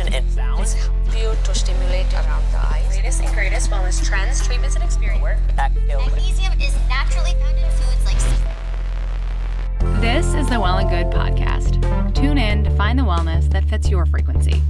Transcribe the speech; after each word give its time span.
stimulation 0.00 0.14
and 0.14 0.30
sounds. 0.32 0.76
You 1.16 1.34
to 1.44 1.54
stimulate 1.54 2.12
around 2.14 2.42
the 2.52 2.58
eyes. 2.58 2.96
Latest 2.96 3.22
and 3.22 3.34
greatest 3.34 3.70
wellness 3.70 4.04
trends, 4.04 4.46
treatments, 4.46 4.74
and 4.74 4.84
experience. 4.84 5.22
Magnesium 5.56 6.52
is 6.60 6.76
naturally 6.88 7.32
found 7.32 7.58
in 7.58 7.70
foods 7.70 8.04
like 8.04 10.00
This 10.00 10.34
is 10.34 10.48
the 10.48 10.60
Well 10.60 10.78
and 10.78 10.88
Good 10.88 11.06
podcast. 11.06 12.14
Tune 12.14 12.38
in 12.38 12.64
to 12.64 12.70
find 12.76 12.98
the 12.98 13.02
wellness 13.02 13.50
that 13.50 13.64
fits 13.64 13.88
your 13.90 14.06
frequency. 14.06 14.62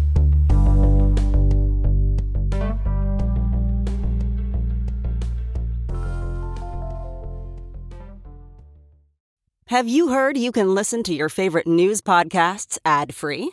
Have 9.67 9.87
you 9.87 10.09
heard 10.09 10.37
you 10.37 10.51
can 10.51 10.75
listen 10.75 11.05
to 11.05 11.15
your 11.15 11.29
favorite 11.29 11.69
news 11.69 12.01
podcasts 12.01 12.77
ad 12.85 13.15
free? 13.15 13.53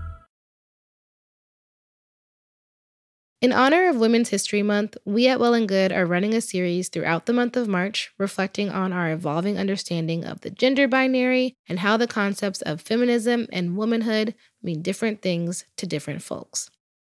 In 3.41 3.53
honor 3.53 3.89
of 3.89 3.95
Women's 3.95 4.29
History 4.29 4.61
Month, 4.61 4.97
we 5.03 5.27
at 5.27 5.39
Well 5.39 5.55
and 5.55 5.67
Good 5.67 5.91
are 5.91 6.05
running 6.05 6.35
a 6.35 6.41
series 6.41 6.89
throughout 6.89 7.25
the 7.25 7.33
month 7.33 7.57
of 7.57 7.67
March 7.67 8.11
reflecting 8.19 8.69
on 8.69 8.93
our 8.93 9.09
evolving 9.09 9.57
understanding 9.57 10.23
of 10.23 10.41
the 10.41 10.51
gender 10.51 10.87
binary 10.87 11.55
and 11.67 11.79
how 11.79 11.97
the 11.97 12.05
concepts 12.05 12.61
of 12.61 12.81
feminism 12.81 13.47
and 13.51 13.75
womanhood 13.75 14.35
mean 14.61 14.83
different 14.83 15.23
things 15.23 15.65
to 15.77 15.87
different 15.87 16.21
folks. 16.21 16.69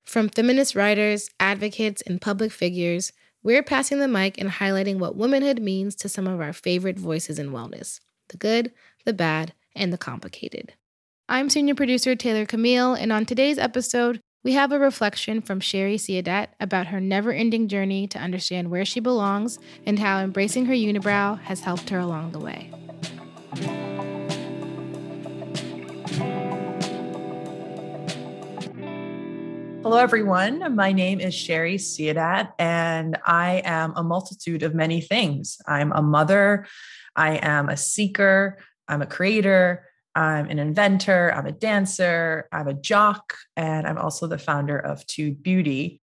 From 0.05 0.29
feminist 0.29 0.75
writers, 0.75 1.27
advocates, 1.39 2.03
and 2.03 2.21
public 2.21 2.51
figures, 2.51 3.11
we're 3.41 3.63
passing 3.63 3.97
the 3.97 4.07
mic 4.07 4.37
and 4.37 4.51
highlighting 4.51 4.99
what 4.99 5.15
womanhood 5.15 5.59
means 5.59 5.95
to 5.95 6.07
some 6.07 6.27
of 6.27 6.39
our 6.39 6.53
favorite 6.53 6.99
voices 6.99 7.39
in 7.39 7.49
wellness 7.49 7.99
the 8.29 8.37
good, 8.37 8.71
the 9.05 9.13
bad, 9.13 9.53
and 9.75 9.91
the 9.91 9.97
complicated. 9.97 10.75
I'm 11.27 11.49
senior 11.49 11.73
producer 11.73 12.15
Taylor 12.15 12.45
Camille, 12.45 12.93
and 12.93 13.11
on 13.11 13.25
today's 13.25 13.57
episode, 13.57 14.21
we 14.43 14.53
have 14.53 14.71
a 14.71 14.79
reflection 14.79 15.39
from 15.39 15.59
Shari 15.59 15.97
Siadat 15.97 16.47
about 16.59 16.87
her 16.87 16.99
never 16.99 17.31
ending 17.31 17.67
journey 17.67 18.07
to 18.07 18.17
understand 18.17 18.71
where 18.71 18.85
she 18.85 18.99
belongs 18.99 19.59
and 19.85 19.99
how 19.99 20.19
embracing 20.19 20.65
her 20.65 20.73
unibrow 20.73 21.39
has 21.41 21.59
helped 21.59 21.89
her 21.91 21.99
along 21.99 22.31
the 22.31 22.39
way. 22.39 22.71
Hello, 29.83 29.97
everyone. 29.97 30.75
My 30.75 30.91
name 30.91 31.19
is 31.19 31.35
Shari 31.35 31.77
Siadat, 31.77 32.53
and 32.57 33.19
I 33.25 33.61
am 33.63 33.93
a 33.95 34.03
multitude 34.03 34.63
of 34.63 34.73
many 34.73 35.01
things. 35.01 35.57
I'm 35.67 35.91
a 35.91 36.01
mother, 36.01 36.65
I 37.15 37.35
am 37.37 37.69
a 37.69 37.77
seeker, 37.77 38.57
I'm 38.87 39.03
a 39.03 39.07
creator, 39.07 39.85
I'm 40.15 40.49
an 40.49 40.59
inventor, 40.59 41.33
I'm 41.33 41.45
a 41.45 41.51
dancer, 41.51 42.47
I'm 42.51 42.67
a 42.67 42.73
jock, 42.73 43.33
and 43.55 43.87
I'm 43.87 43.97
also 43.97 44.27
the 44.27 44.37
founder 44.37 44.77
of 44.77 45.05
TooD 45.07 45.41
Beauty. 45.41 46.01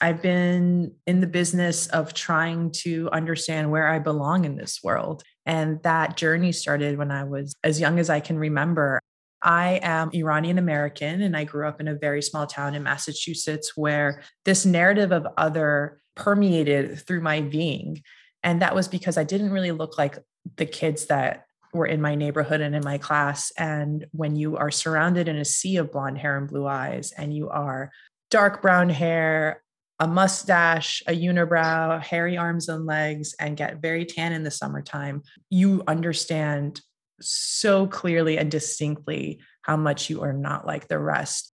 I've 0.00 0.22
been 0.22 0.94
in 1.06 1.20
the 1.20 1.26
business 1.26 1.86
of 1.88 2.14
trying 2.14 2.72
to 2.82 3.10
understand 3.12 3.70
where 3.70 3.88
I 3.88 3.98
belong 3.98 4.44
in 4.44 4.56
this 4.56 4.80
world. 4.82 5.22
And 5.44 5.82
that 5.82 6.16
journey 6.16 6.52
started 6.52 6.96
when 6.96 7.10
I 7.10 7.24
was 7.24 7.54
as 7.62 7.80
young 7.80 7.98
as 7.98 8.08
I 8.08 8.20
can 8.20 8.38
remember. 8.38 9.00
I 9.42 9.80
am 9.82 10.10
Iranian 10.12 10.58
American 10.58 11.22
and 11.22 11.36
I 11.36 11.44
grew 11.44 11.66
up 11.66 11.80
in 11.80 11.88
a 11.88 11.94
very 11.94 12.22
small 12.22 12.46
town 12.46 12.74
in 12.74 12.82
Massachusetts 12.82 13.72
where 13.76 14.22
this 14.44 14.66
narrative 14.66 15.12
of 15.12 15.26
other 15.36 16.00
permeated 16.14 17.06
through 17.06 17.22
my 17.22 17.40
being. 17.40 18.02
And 18.42 18.62
that 18.62 18.74
was 18.74 18.88
because 18.88 19.16
I 19.16 19.24
didn't 19.24 19.50
really 19.50 19.72
look 19.72 19.98
like 19.98 20.18
the 20.56 20.66
kids 20.66 21.06
that 21.06 21.44
were 21.72 21.86
in 21.86 22.00
my 22.00 22.14
neighborhood 22.14 22.60
and 22.60 22.74
in 22.74 22.82
my 22.84 22.98
class. 22.98 23.52
And 23.56 24.06
when 24.12 24.36
you 24.36 24.56
are 24.56 24.70
surrounded 24.70 25.28
in 25.28 25.36
a 25.36 25.44
sea 25.44 25.76
of 25.76 25.92
blonde 25.92 26.18
hair 26.18 26.36
and 26.36 26.48
blue 26.48 26.66
eyes, 26.66 27.12
and 27.16 27.34
you 27.34 27.48
are 27.48 27.90
dark 28.30 28.62
brown 28.62 28.88
hair, 28.88 29.62
a 29.98 30.06
mustache, 30.06 31.02
a 31.06 31.12
unibrow, 31.12 32.00
hairy 32.02 32.36
arms 32.36 32.68
and 32.68 32.86
legs, 32.86 33.34
and 33.38 33.56
get 33.56 33.82
very 33.82 34.04
tan 34.04 34.32
in 34.32 34.42
the 34.42 34.50
summertime, 34.50 35.22
you 35.50 35.82
understand 35.86 36.80
so 37.20 37.86
clearly 37.86 38.38
and 38.38 38.50
distinctly 38.50 39.40
how 39.62 39.76
much 39.76 40.08
you 40.08 40.22
are 40.22 40.32
not 40.32 40.66
like 40.66 40.88
the 40.88 40.98
rest. 40.98 41.49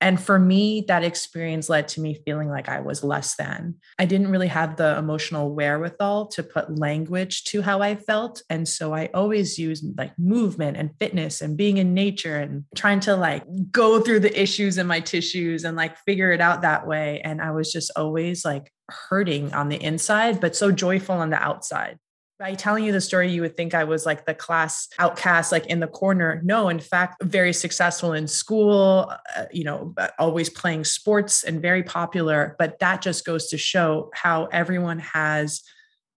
And 0.00 0.20
for 0.20 0.38
me, 0.38 0.84
that 0.88 1.04
experience 1.04 1.68
led 1.68 1.88
to 1.88 2.00
me 2.00 2.22
feeling 2.24 2.48
like 2.48 2.68
I 2.68 2.80
was 2.80 3.04
less 3.04 3.36
than. 3.36 3.74
I 3.98 4.06
didn't 4.06 4.30
really 4.30 4.48
have 4.48 4.76
the 4.76 4.96
emotional 4.96 5.54
wherewithal 5.54 6.28
to 6.28 6.42
put 6.42 6.78
language 6.78 7.44
to 7.44 7.60
how 7.60 7.82
I 7.82 7.96
felt. 7.96 8.42
And 8.48 8.66
so 8.66 8.94
I 8.94 9.10
always 9.12 9.58
used 9.58 9.84
like 9.98 10.18
movement 10.18 10.78
and 10.78 10.96
fitness 10.98 11.42
and 11.42 11.56
being 11.56 11.76
in 11.76 11.92
nature 11.92 12.36
and 12.36 12.64
trying 12.74 13.00
to 13.00 13.14
like 13.14 13.44
go 13.70 14.00
through 14.00 14.20
the 14.20 14.40
issues 14.40 14.78
in 14.78 14.86
my 14.86 15.00
tissues 15.00 15.64
and 15.64 15.76
like 15.76 15.98
figure 15.98 16.32
it 16.32 16.40
out 16.40 16.62
that 16.62 16.86
way. 16.86 17.20
And 17.22 17.42
I 17.42 17.50
was 17.50 17.70
just 17.70 17.90
always 17.94 18.44
like 18.44 18.72
hurting 18.88 19.52
on 19.52 19.68
the 19.68 19.82
inside, 19.82 20.40
but 20.40 20.56
so 20.56 20.72
joyful 20.72 21.16
on 21.16 21.30
the 21.30 21.42
outside 21.42 21.98
by 22.40 22.54
telling 22.54 22.84
you 22.84 22.90
the 22.90 23.02
story, 23.02 23.30
you 23.30 23.42
would 23.42 23.54
think 23.54 23.74
I 23.74 23.84
was 23.84 24.06
like 24.06 24.24
the 24.24 24.34
class 24.34 24.88
outcast, 24.98 25.52
like 25.52 25.66
in 25.66 25.78
the 25.78 25.86
corner. 25.86 26.40
No, 26.42 26.70
in 26.70 26.80
fact, 26.80 27.22
very 27.22 27.52
successful 27.52 28.14
in 28.14 28.26
school, 28.26 29.12
uh, 29.36 29.44
you 29.52 29.62
know, 29.62 29.94
always 30.18 30.48
playing 30.48 30.84
sports 30.84 31.44
and 31.44 31.60
very 31.60 31.82
popular. 31.82 32.56
But 32.58 32.78
that 32.78 33.02
just 33.02 33.26
goes 33.26 33.48
to 33.48 33.58
show 33.58 34.10
how 34.14 34.46
everyone 34.46 35.00
has 35.00 35.62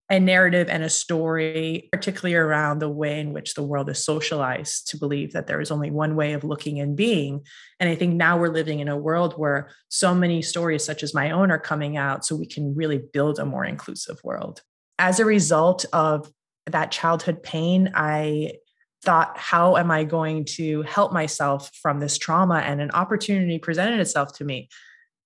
a 0.09 0.17
narrative 0.17 0.69
and 0.69 0.81
a 0.81 0.89
story, 0.89 1.89
particularly 1.91 2.35
around 2.35 2.79
the 2.79 2.89
way 2.89 3.19
in 3.19 3.33
which 3.33 3.55
the 3.55 3.63
world 3.63 3.89
is 3.89 4.03
socialized 4.03 4.87
to 4.91 4.97
believe 4.97 5.33
that 5.33 5.47
there 5.47 5.59
is 5.59 5.71
only 5.71 5.91
one 5.91 6.15
way 6.15 6.33
of 6.33 6.45
looking 6.45 6.79
and 6.79 6.95
being. 6.95 7.41
And 7.81 7.89
I 7.89 7.95
think 7.95 8.13
now 8.13 8.37
we're 8.37 8.47
living 8.47 8.79
in 8.79 8.87
a 8.87 8.97
world 8.97 9.33
where 9.33 9.71
so 9.89 10.15
many 10.15 10.41
stories, 10.41 10.85
such 10.85 11.03
as 11.03 11.13
my 11.13 11.31
own, 11.31 11.51
are 11.51 11.59
coming 11.59 11.97
out 11.97 12.23
so 12.25 12.37
we 12.37 12.47
can 12.47 12.75
really 12.75 13.01
build 13.11 13.39
a 13.39 13.45
more 13.45 13.65
inclusive 13.65 14.23
world 14.23 14.61
as 14.99 15.19
a 15.19 15.25
result 15.25 15.85
of 15.93 16.31
that 16.67 16.91
childhood 16.91 17.43
pain, 17.43 17.91
I 17.93 18.53
thought, 19.03 19.37
how 19.37 19.75
am 19.75 19.91
I 19.91 20.03
going 20.05 20.45
to 20.45 20.81
help 20.83 21.11
myself 21.11 21.71
from 21.81 21.99
this 21.99 22.17
trauma? 22.17 22.55
And 22.55 22.81
an 22.81 22.91
opportunity 22.91 23.59
presented 23.59 23.99
itself 23.99 24.33
to 24.37 24.45
me. 24.45 24.69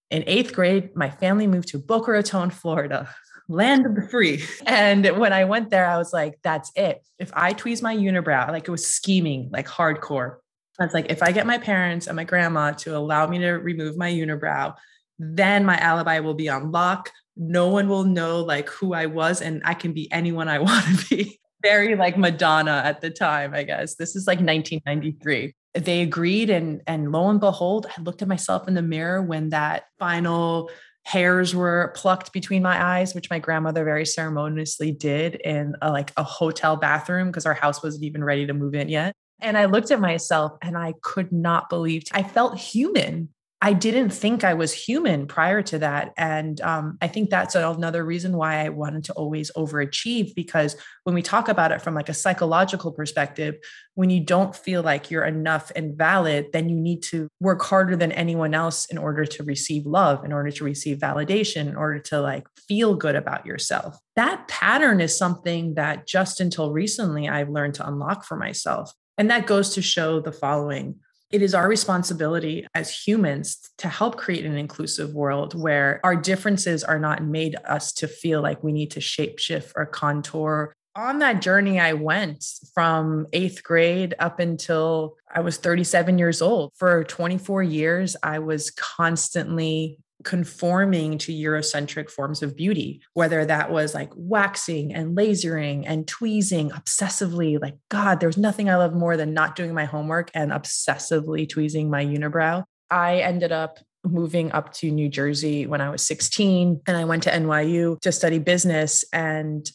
In 0.09 0.23
eighth 0.25 0.53
grade, 0.53 0.95
my 0.95 1.09
family 1.09 1.47
moved 1.47 1.67
to 1.69 1.77
Boca 1.77 2.11
Raton, 2.11 2.49
Florida, 2.49 3.13
land 3.49 3.85
of 3.85 3.95
the 3.95 4.01
free. 4.01 4.43
And 4.65 5.05
when 5.17 5.31
I 5.31 5.45
went 5.45 5.69
there, 5.69 5.85
I 5.85 5.97
was 5.97 6.11
like, 6.11 6.39
that's 6.43 6.71
it. 6.75 7.05
If 7.19 7.31
I 7.33 7.53
tweeze 7.53 7.81
my 7.81 7.95
unibrow, 7.95 8.49
like 8.49 8.67
it 8.67 8.71
was 8.71 8.87
scheming, 8.87 9.49
like 9.51 9.67
hardcore. 9.67 10.37
I 10.79 10.85
was 10.85 10.93
like, 10.93 11.07
if 11.09 11.23
I 11.23 11.31
get 11.31 11.47
my 11.47 11.57
parents 11.57 12.07
and 12.07 12.15
my 12.15 12.23
grandma 12.23 12.71
to 12.71 12.95
allow 12.95 13.27
me 13.27 13.39
to 13.39 13.51
remove 13.53 13.97
my 13.97 14.11
unibrow, 14.11 14.75
then 15.17 15.65
my 15.65 15.77
alibi 15.77 16.19
will 16.19 16.35
be 16.35 16.49
on 16.49 16.71
lock 16.71 17.11
no 17.37 17.67
one 17.67 17.87
will 17.87 18.03
know 18.03 18.41
like 18.41 18.69
who 18.69 18.93
I 18.93 19.05
was 19.05 19.41
and 19.41 19.61
I 19.65 19.73
can 19.73 19.93
be 19.93 20.11
anyone 20.11 20.47
I 20.47 20.59
want 20.67 20.85
to 20.85 21.15
be. 21.15 21.39
Very 21.63 21.95
like 21.95 22.17
Madonna 22.17 22.81
at 22.85 23.01
the 23.01 23.09
time, 23.09 23.53
I 23.53 23.63
guess. 23.63 23.95
This 23.95 24.15
is 24.15 24.27
like 24.27 24.37
1993. 24.37 25.53
They 25.73 26.01
agreed 26.01 26.49
and 26.49 26.81
and 26.87 27.11
lo 27.11 27.29
and 27.29 27.39
behold, 27.39 27.87
I 27.95 28.01
looked 28.01 28.21
at 28.21 28.27
myself 28.27 28.67
in 28.67 28.73
the 28.73 28.81
mirror 28.81 29.21
when 29.21 29.49
that 29.49 29.85
final 29.97 30.69
hairs 31.07 31.55
were 31.55 31.93
plucked 31.95 32.33
between 32.33 32.61
my 32.61 32.99
eyes, 32.99 33.15
which 33.15 33.29
my 33.29 33.39
grandmother 33.39 33.85
very 33.85 34.05
ceremoniously 34.05 34.91
did 34.91 35.35
in 35.35 35.73
a, 35.81 35.89
like 35.89 36.11
a 36.17 36.23
hotel 36.23 36.75
bathroom 36.75 37.27
because 37.27 37.45
our 37.45 37.53
house 37.53 37.81
wasn't 37.81 38.03
even 38.03 38.23
ready 38.23 38.45
to 38.45 38.53
move 38.53 38.75
in 38.75 38.89
yet. 38.89 39.13
And 39.39 39.57
I 39.57 39.65
looked 39.65 39.89
at 39.91 40.01
myself 40.01 40.53
and 40.61 40.77
I 40.77 40.95
could 41.01 41.31
not 41.31 41.69
believe 41.69 42.03
I 42.11 42.23
felt 42.23 42.57
human 42.57 43.29
I 43.59 43.73
didn't 43.73 44.11
think 44.11 44.43
I 44.43 44.53
was 44.53 44.71
human 44.71 45.25
prior 45.25 45.63
to 45.63 45.79
that. 45.79 46.13
And 46.15 46.61
um, 46.61 46.97
I 47.01 47.07
think 47.07 47.31
that's 47.31 47.55
another 47.55 48.05
reason 48.05 48.37
why 48.37 48.63
I 48.63 48.69
wanted 48.69 49.05
to 49.05 49.13
always 49.13 49.49
overachieve 49.57 50.35
because 50.35 50.75
when 51.05 51.15
we 51.15 51.23
talk 51.23 51.49
about 51.49 51.71
it 51.71 51.81
from 51.81 51.95
like 51.95 52.07
a 52.07 52.13
psychological 52.13 52.91
perspective, 52.91 53.55
when 53.95 54.11
you 54.11 54.23
don't 54.23 54.55
feel 54.55 54.83
like 54.83 55.09
you're 55.09 55.25
enough 55.25 55.71
and 55.75 55.97
valid, 55.97 56.47
then 56.53 56.69
you 56.69 56.75
need 56.75 57.01
to 57.03 57.27
work 57.39 57.63
harder 57.63 57.95
than 57.95 58.11
anyone 58.11 58.53
else 58.53 58.85
in 58.85 58.97
order 58.99 59.25
to 59.25 59.43
receive 59.43 59.87
love, 59.87 60.23
in 60.23 60.31
order 60.31 60.51
to 60.51 60.63
receive 60.63 60.99
validation, 60.99 61.67
in 61.67 61.75
order 61.75 61.97
to 61.97 62.21
like 62.21 62.45
feel 62.67 62.93
good 62.93 63.15
about 63.15 63.47
yourself. 63.47 63.97
That 64.15 64.47
pattern 64.47 65.01
is 65.01 65.17
something 65.17 65.73
that 65.73 66.05
just 66.05 66.39
until 66.39 66.71
recently 66.71 67.27
I've 67.27 67.49
learned 67.49 67.73
to 67.75 67.87
unlock 67.87 68.23
for 68.23 68.37
myself. 68.37 68.93
And 69.17 69.31
that 69.31 69.47
goes 69.47 69.73
to 69.73 69.81
show 69.81 70.19
the 70.19 70.31
following 70.31 70.99
it 71.31 71.41
is 71.41 71.53
our 71.53 71.67
responsibility 71.67 72.65
as 72.73 72.89
humans 72.89 73.69
to 73.77 73.89
help 73.89 74.17
create 74.17 74.45
an 74.45 74.57
inclusive 74.57 75.13
world 75.13 75.59
where 75.59 75.99
our 76.03 76.15
differences 76.15 76.83
are 76.83 76.99
not 76.99 77.23
made 77.23 77.55
us 77.67 77.91
to 77.93 78.07
feel 78.07 78.41
like 78.41 78.63
we 78.63 78.71
need 78.71 78.91
to 78.91 78.99
shapeshift 78.99 79.71
or 79.75 79.85
contour. 79.85 80.73
On 80.95 81.19
that 81.19 81.41
journey, 81.41 81.79
I 81.79 81.93
went 81.93 82.43
from 82.73 83.27
eighth 83.33 83.63
grade 83.63 84.15
up 84.19 84.39
until 84.39 85.15
I 85.33 85.41
was 85.41 85.57
37 85.57 86.17
years 86.17 86.41
old. 86.41 86.71
For 86.75 87.03
24 87.03 87.61
years, 87.61 88.15
I 88.23 88.39
was 88.39 88.71
constantly 88.71 89.99
conforming 90.27 91.17
to 91.17 91.31
Eurocentric 91.31 92.09
forms 92.09 92.43
of 92.43 92.53
beauty, 92.53 93.01
whether 93.13 93.45
that 93.45 93.71
was 93.71 93.93
like 93.93 94.11
waxing 94.13 94.93
and 94.93 95.15
lasering 95.15 95.85
and 95.87 96.05
tweezing 96.05 96.69
obsessively. 96.71 97.57
Like, 97.61 97.75
God, 97.87 98.19
there's 98.19 98.35
nothing 98.37 98.69
I 98.69 98.75
love 98.75 98.93
more 98.93 99.15
than 99.15 99.33
not 99.33 99.55
doing 99.55 99.73
my 99.73 99.85
homework 99.85 100.29
and 100.33 100.51
obsessively 100.51 101.47
tweezing 101.47 101.89
my 101.89 102.05
unibrow. 102.05 102.65
I 102.91 103.19
ended 103.19 103.53
up 103.53 103.79
moving 104.03 104.51
up 104.51 104.73
to 104.73 104.91
New 104.91 105.07
Jersey 105.07 105.65
when 105.65 105.79
I 105.79 105.89
was 105.89 106.03
16 106.03 106.81
and 106.85 106.97
I 106.97 107.05
went 107.05 107.23
to 107.23 107.31
NYU 107.31 107.97
to 108.01 108.11
study 108.11 108.39
business 108.39 109.05
and 109.13 109.65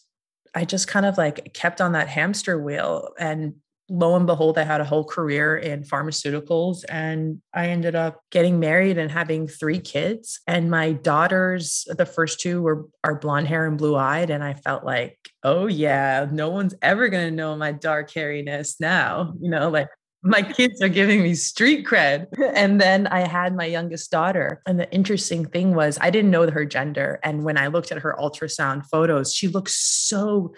I 0.54 0.66
just 0.66 0.87
kind 0.87 1.06
of 1.06 1.16
like 1.16 1.54
kept 1.54 1.81
on 1.81 1.93
that 1.93 2.08
hamster 2.08 2.60
wheel 2.60 3.14
and 3.19 3.54
lo 3.93 4.17
and 4.17 4.27
behold, 4.27 4.56
I 4.56 4.65
had 4.65 4.81
a 4.81 4.85
whole 4.85 5.05
career 5.05 5.59
in 5.59 5.85
pharmaceuticals 5.85 6.85
and 6.89 7.43
I 7.53 7.69
ended 7.69 7.94
up 7.94 8.23
getting 8.31 8.59
married 8.59 8.97
and 8.97 9.11
having 9.11 9.47
three 9.47 9.79
kids. 9.79 10.41
And 10.47 10.71
my 10.71 10.93
daughters, 10.93 11.87
the 11.87 12.06
first 12.06 12.41
two 12.41 12.62
were 12.62 12.87
are 13.05 13.19
blonde 13.19 13.49
hair 13.49 13.67
and 13.67 13.77
blue 13.77 13.94
eyed. 13.94 14.31
And 14.31 14.43
I 14.43 14.55
felt 14.55 14.85
like, 14.85 15.19
oh 15.44 15.67
yeah, 15.67 16.27
no 16.33 16.49
one's 16.49 16.75
ever 16.81 17.09
gonna 17.09 17.31
know 17.31 17.55
my 17.55 17.73
dark 17.73 18.11
hairiness 18.11 18.81
now. 18.81 19.35
You 19.39 19.50
know, 19.50 19.69
like 19.69 19.89
my 20.23 20.41
kids 20.41 20.81
are 20.81 20.88
giving 20.88 21.23
me 21.23 21.35
street 21.35 21.85
cred. 21.87 22.29
And 22.55 22.81
then 22.81 23.06
I 23.09 23.29
had 23.29 23.55
my 23.55 23.67
youngest 23.67 24.11
daughter. 24.11 24.62
And 24.67 24.81
the 24.81 24.91
interesting 24.91 25.45
thing 25.45 25.75
was 25.75 25.99
I 26.00 26.09
didn't 26.09 26.31
know 26.31 26.50
her 26.50 26.65
gender. 26.65 27.21
And 27.23 27.45
when 27.45 27.59
I 27.59 27.67
looked 27.67 27.93
at 27.93 27.99
her 27.99 28.17
ultrasound 28.19 28.87
photos, 28.87 29.35
she 29.35 29.49
looked 29.49 29.71
so 29.71 30.55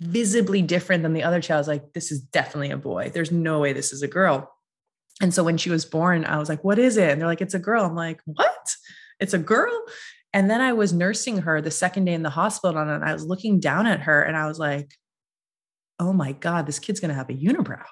visibly 0.00 0.62
different 0.62 1.02
than 1.02 1.12
the 1.12 1.22
other 1.22 1.40
child. 1.40 1.56
I 1.56 1.60
was 1.60 1.68
like, 1.68 1.92
this 1.92 2.12
is 2.12 2.20
definitely 2.20 2.70
a 2.70 2.76
boy. 2.76 3.10
There's 3.12 3.32
no 3.32 3.58
way 3.60 3.72
this 3.72 3.92
is 3.92 4.02
a 4.02 4.08
girl. 4.08 4.52
And 5.20 5.34
so 5.34 5.42
when 5.42 5.56
she 5.56 5.70
was 5.70 5.84
born, 5.84 6.24
I 6.24 6.38
was 6.38 6.48
like, 6.48 6.62
what 6.62 6.78
is 6.78 6.96
it? 6.96 7.10
And 7.10 7.20
they're 7.20 7.28
like, 7.28 7.40
it's 7.40 7.54
a 7.54 7.58
girl. 7.58 7.84
I'm 7.84 7.96
like, 7.96 8.20
what? 8.24 8.76
It's 9.18 9.34
a 9.34 9.38
girl? 9.38 9.76
And 10.32 10.48
then 10.50 10.60
I 10.60 10.72
was 10.72 10.92
nursing 10.92 11.38
her 11.38 11.60
the 11.60 11.70
second 11.70 12.04
day 12.04 12.14
in 12.14 12.22
the 12.22 12.30
hospital 12.30 12.80
and 12.80 13.04
I 13.04 13.12
was 13.12 13.24
looking 13.24 13.60
down 13.60 13.86
at 13.86 14.00
her 14.00 14.22
and 14.22 14.36
I 14.36 14.46
was 14.46 14.58
like, 14.58 14.92
oh 15.98 16.12
my 16.12 16.32
God, 16.32 16.66
this 16.66 16.78
kid's 16.78 17.00
going 17.00 17.08
to 17.08 17.14
have 17.14 17.30
a 17.30 17.34
unibrow. 17.34 17.84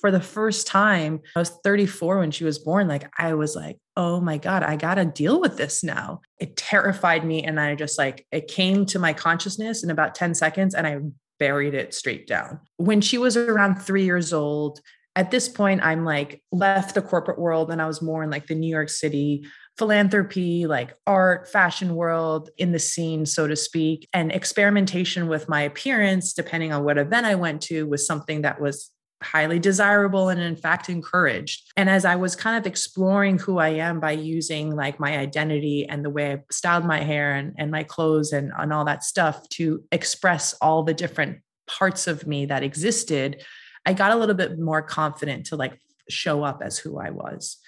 For 0.00 0.10
the 0.10 0.20
first 0.20 0.66
time, 0.66 1.20
I 1.34 1.38
was 1.38 1.50
34 1.62 2.18
when 2.18 2.30
she 2.30 2.44
was 2.44 2.58
born. 2.58 2.88
Like, 2.88 3.08
I 3.16 3.34
was 3.34 3.54
like, 3.54 3.78
oh 3.96 4.20
my 4.20 4.36
God, 4.36 4.62
I 4.62 4.76
got 4.76 4.96
to 4.96 5.04
deal 5.04 5.40
with 5.40 5.56
this 5.56 5.82
now. 5.82 6.20
It 6.38 6.56
terrified 6.56 7.24
me. 7.24 7.44
And 7.44 7.58
I 7.58 7.74
just 7.76 7.98
like, 7.98 8.26
it 8.30 8.48
came 8.48 8.84
to 8.86 8.98
my 8.98 9.12
consciousness 9.12 9.84
in 9.84 9.90
about 9.90 10.14
10 10.14 10.34
seconds 10.34 10.74
and 10.74 10.86
I 10.86 10.98
buried 11.38 11.74
it 11.74 11.94
straight 11.94 12.26
down. 12.26 12.60
When 12.76 13.00
she 13.00 13.18
was 13.18 13.36
around 13.36 13.76
three 13.76 14.04
years 14.04 14.32
old, 14.32 14.80
at 15.14 15.30
this 15.30 15.48
point, 15.48 15.82
I'm 15.82 16.04
like 16.04 16.42
left 16.52 16.94
the 16.94 17.02
corporate 17.02 17.38
world 17.38 17.70
and 17.70 17.80
I 17.80 17.86
was 17.86 18.02
more 18.02 18.22
in 18.22 18.30
like 18.30 18.46
the 18.46 18.54
New 18.54 18.68
York 18.70 18.90
City 18.90 19.46
philanthropy, 19.78 20.66
like 20.66 20.94
art, 21.06 21.48
fashion 21.48 21.94
world 21.94 22.50
in 22.56 22.72
the 22.72 22.78
scene, 22.78 23.26
so 23.26 23.46
to 23.46 23.56
speak. 23.56 24.08
And 24.12 24.32
experimentation 24.32 25.28
with 25.28 25.48
my 25.48 25.62
appearance, 25.62 26.32
depending 26.32 26.72
on 26.72 26.84
what 26.84 26.98
event 26.98 27.26
I 27.26 27.34
went 27.34 27.62
to, 27.62 27.86
was 27.86 28.06
something 28.06 28.42
that 28.42 28.60
was 28.60 28.90
highly 29.22 29.58
desirable 29.58 30.28
and 30.28 30.40
in 30.40 30.56
fact 30.56 30.88
encouraged. 30.88 31.72
And 31.76 31.88
as 31.88 32.04
I 32.04 32.16
was 32.16 32.36
kind 32.36 32.56
of 32.58 32.66
exploring 32.66 33.38
who 33.38 33.58
I 33.58 33.70
am 33.70 33.98
by 33.98 34.12
using 34.12 34.74
like 34.76 35.00
my 35.00 35.16
identity 35.16 35.86
and 35.88 36.04
the 36.04 36.10
way 36.10 36.32
I 36.34 36.42
styled 36.50 36.84
my 36.84 37.02
hair 37.02 37.32
and, 37.32 37.54
and 37.56 37.70
my 37.70 37.82
clothes 37.82 38.32
and, 38.32 38.52
and 38.58 38.72
all 38.72 38.84
that 38.84 39.04
stuff 39.04 39.48
to 39.50 39.82
express 39.90 40.52
all 40.60 40.82
the 40.82 40.94
different 40.94 41.38
parts 41.66 42.06
of 42.06 42.26
me 42.26 42.46
that 42.46 42.62
existed, 42.62 43.42
I 43.86 43.94
got 43.94 44.12
a 44.12 44.16
little 44.16 44.34
bit 44.34 44.58
more 44.58 44.82
confident 44.82 45.46
to 45.46 45.56
like 45.56 45.80
show 46.08 46.44
up 46.44 46.60
as 46.62 46.78
who 46.78 46.98
I 46.98 47.10
was 47.10 47.58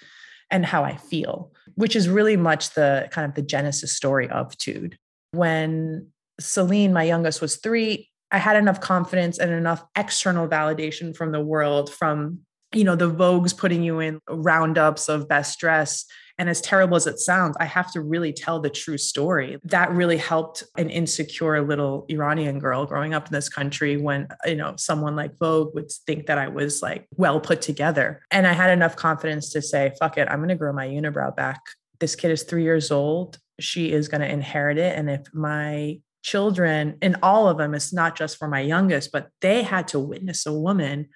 and 0.51 0.65
how 0.65 0.83
I 0.83 0.97
feel, 0.97 1.51
which 1.75 1.95
is 1.95 2.09
really 2.09 2.37
much 2.37 2.71
the 2.71 3.07
kind 3.11 3.25
of 3.27 3.35
the 3.35 3.41
genesis 3.41 3.95
story 3.95 4.29
of 4.29 4.55
TooD. 4.57 4.95
When 5.31 6.07
Celine, 6.39 6.93
my 6.93 7.03
youngest, 7.03 7.41
was 7.41 7.57
three, 7.57 8.09
I 8.31 8.37
had 8.37 8.55
enough 8.55 8.79
confidence 8.79 9.39
and 9.39 9.51
enough 9.51 9.83
external 9.95 10.47
validation 10.47 11.15
from 11.15 11.31
the 11.31 11.41
world, 11.41 11.91
from 11.91 12.39
you 12.73 12.83
know 12.83 12.95
the 12.95 13.09
Vogue's 13.09 13.53
putting 13.53 13.83
you 13.83 13.99
in 13.99 14.19
roundups 14.29 15.09
of 15.09 15.27
best 15.27 15.59
dress. 15.59 16.05
And 16.37 16.49
as 16.49 16.61
terrible 16.61 16.95
as 16.95 17.05
it 17.05 17.19
sounds, 17.19 17.57
I 17.59 17.65
have 17.65 17.91
to 17.91 18.01
really 18.01 18.31
tell 18.31 18.61
the 18.61 18.69
true 18.69 18.97
story. 18.97 19.57
That 19.65 19.91
really 19.91 20.15
helped 20.15 20.63
an 20.77 20.89
insecure 20.89 21.61
little 21.61 22.05
Iranian 22.07 22.59
girl 22.59 22.85
growing 22.85 23.13
up 23.13 23.27
in 23.27 23.33
this 23.33 23.49
country 23.49 23.97
when, 23.97 24.29
you 24.45 24.55
know, 24.55 24.75
someone 24.77 25.17
like 25.17 25.37
Vogue 25.37 25.75
would 25.75 25.91
think 26.07 26.27
that 26.27 26.37
I 26.37 26.47
was 26.47 26.81
like 26.81 27.07
well 27.17 27.41
put 27.41 27.61
together. 27.61 28.21
And 28.31 28.47
I 28.47 28.53
had 28.53 28.69
enough 28.69 28.95
confidence 28.95 29.49
to 29.49 29.61
say, 29.61 29.91
fuck 29.99 30.17
it, 30.17 30.29
I'm 30.29 30.39
going 30.39 30.47
to 30.47 30.55
grow 30.55 30.71
my 30.71 30.87
unibrow 30.87 31.35
back. 31.35 31.59
This 31.99 32.15
kid 32.15 32.31
is 32.31 32.43
three 32.43 32.63
years 32.63 32.89
old. 32.89 33.37
She 33.59 33.91
is 33.91 34.07
going 34.07 34.21
to 34.21 34.31
inherit 34.31 34.77
it. 34.77 34.97
And 34.97 35.09
if 35.09 35.33
my 35.33 35.99
children 36.21 36.97
and 37.01 37.15
all 37.23 37.47
of 37.47 37.57
them 37.57 37.73
it's 37.73 37.93
not 37.93 38.15
just 38.15 38.37
for 38.37 38.47
my 38.47 38.59
youngest 38.59 39.11
but 39.11 39.29
they 39.41 39.63
had 39.63 39.87
to 39.87 39.99
witness 39.99 40.45
a 40.45 40.53
woman 40.53 41.07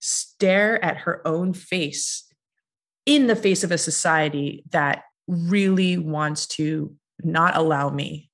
stare 0.00 0.82
at 0.84 0.98
her 0.98 1.26
own 1.26 1.52
face 1.52 2.24
in 3.06 3.26
the 3.26 3.36
face 3.36 3.64
of 3.64 3.72
a 3.72 3.78
society 3.78 4.64
that 4.70 5.04
really 5.26 5.96
wants 5.96 6.46
to 6.46 6.94
not 7.22 7.56
allow 7.56 7.88
me 7.88 8.30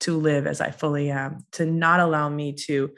to 0.00 0.16
live 0.16 0.46
as 0.46 0.60
I 0.60 0.70
fully 0.70 1.10
am, 1.10 1.46
to 1.52 1.64
not 1.66 2.00
allow 2.00 2.28
me 2.28 2.52
to 2.66 2.90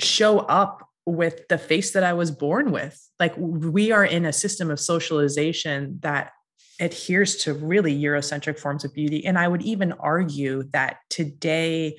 show 0.00 0.38
up 0.38 0.88
with 1.04 1.46
the 1.48 1.58
face 1.58 1.92
that 1.92 2.04
I 2.04 2.12
was 2.12 2.30
born 2.30 2.72
with. 2.72 3.00
Like 3.18 3.34
we 3.36 3.92
are 3.92 4.04
in 4.04 4.24
a 4.24 4.32
system 4.32 4.70
of 4.70 4.80
socialization 4.80 5.98
that 6.02 6.32
adheres 6.80 7.36
to 7.36 7.54
really 7.54 7.98
Eurocentric 7.98 8.58
forms 8.58 8.84
of 8.84 8.94
beauty. 8.94 9.24
And 9.24 9.38
I 9.38 9.48
would 9.48 9.62
even 9.62 9.92
argue 9.92 10.64
that 10.72 10.98
today 11.10 11.96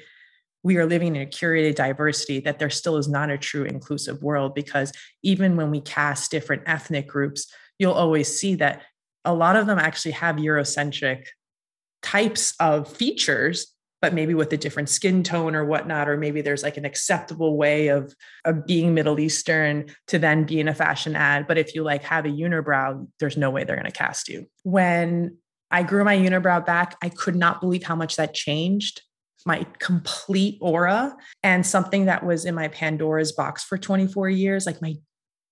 we 0.64 0.78
are 0.78 0.86
living 0.86 1.16
in 1.16 1.22
a 1.22 1.26
curated 1.26 1.76
diversity, 1.76 2.40
that 2.42 2.60
there 2.60 2.70
still 2.70 2.98
is 2.98 3.08
not 3.08 3.30
a 3.30 3.38
true 3.38 3.64
inclusive 3.64 4.22
world 4.22 4.54
because 4.54 4.92
even 5.24 5.56
when 5.56 5.72
we 5.72 5.82
cast 5.82 6.32
different 6.32 6.64
ethnic 6.66 7.08
groups, 7.08 7.52
you'll 7.80 7.94
always 7.94 8.40
see 8.40 8.56
that 8.56 8.82
a 9.24 9.34
lot 9.34 9.56
of 9.56 9.68
them 9.68 9.80
actually 9.80 10.12
have 10.12 10.38
Eurocentric 10.38 11.26
types 12.02 12.54
of 12.60 12.92
features 12.92 13.74
but 14.08 14.14
maybe 14.14 14.34
with 14.34 14.54
a 14.54 14.58
different 14.58 14.88
skin 14.88 15.22
tone 15.22 15.54
or 15.54 15.66
whatnot, 15.66 16.08
or 16.08 16.16
maybe 16.16 16.40
there's 16.40 16.64
like 16.64 16.78
an 16.78 16.86
acceptable 16.86 17.58
way 17.58 17.90
of, 17.90 18.16
of 18.46 18.66
being 18.66 18.94
Middle 18.94 19.20
Eastern 19.20 19.88
to 20.08 20.18
then 20.18 20.46
be 20.46 20.62
in 20.62 20.70
a 20.70 20.74
fashion 20.74 21.14
ad. 21.14 21.46
But 21.46 21.58
if 21.58 21.76
you 21.76 21.84
like 21.84 22.04
have 22.04 22.26
a 22.26 22.30
unibrow, 22.30 23.06
there's 23.20 23.36
no 23.36 23.50
way 23.50 23.66
they're 23.66 23.76
going 23.76 23.86
to 23.86 23.92
cast 23.92 24.30
you. 24.30 24.48
When 24.64 25.40
I 25.72 25.84
grew 25.84 26.06
my 26.06 26.16
unibrow 26.16 26.66
back, 26.66 26.96
I 27.02 27.10
could 27.10 27.36
not 27.36 27.60
believe 27.60 27.84
how 27.84 27.98
much 27.98 28.16
that 28.16 28.34
changed 28.34 29.02
my 29.46 29.66
complete 29.80 30.58
aura 30.62 31.14
and 31.44 31.66
something 31.66 32.06
that 32.06 32.26
was 32.26 32.46
in 32.46 32.56
my 32.56 32.70
Pandora's 32.70 33.34
box 33.34 33.66
for 33.66 33.78
24 33.78 34.30
years, 34.30 34.66
like 34.66 34.82
my 34.82 34.96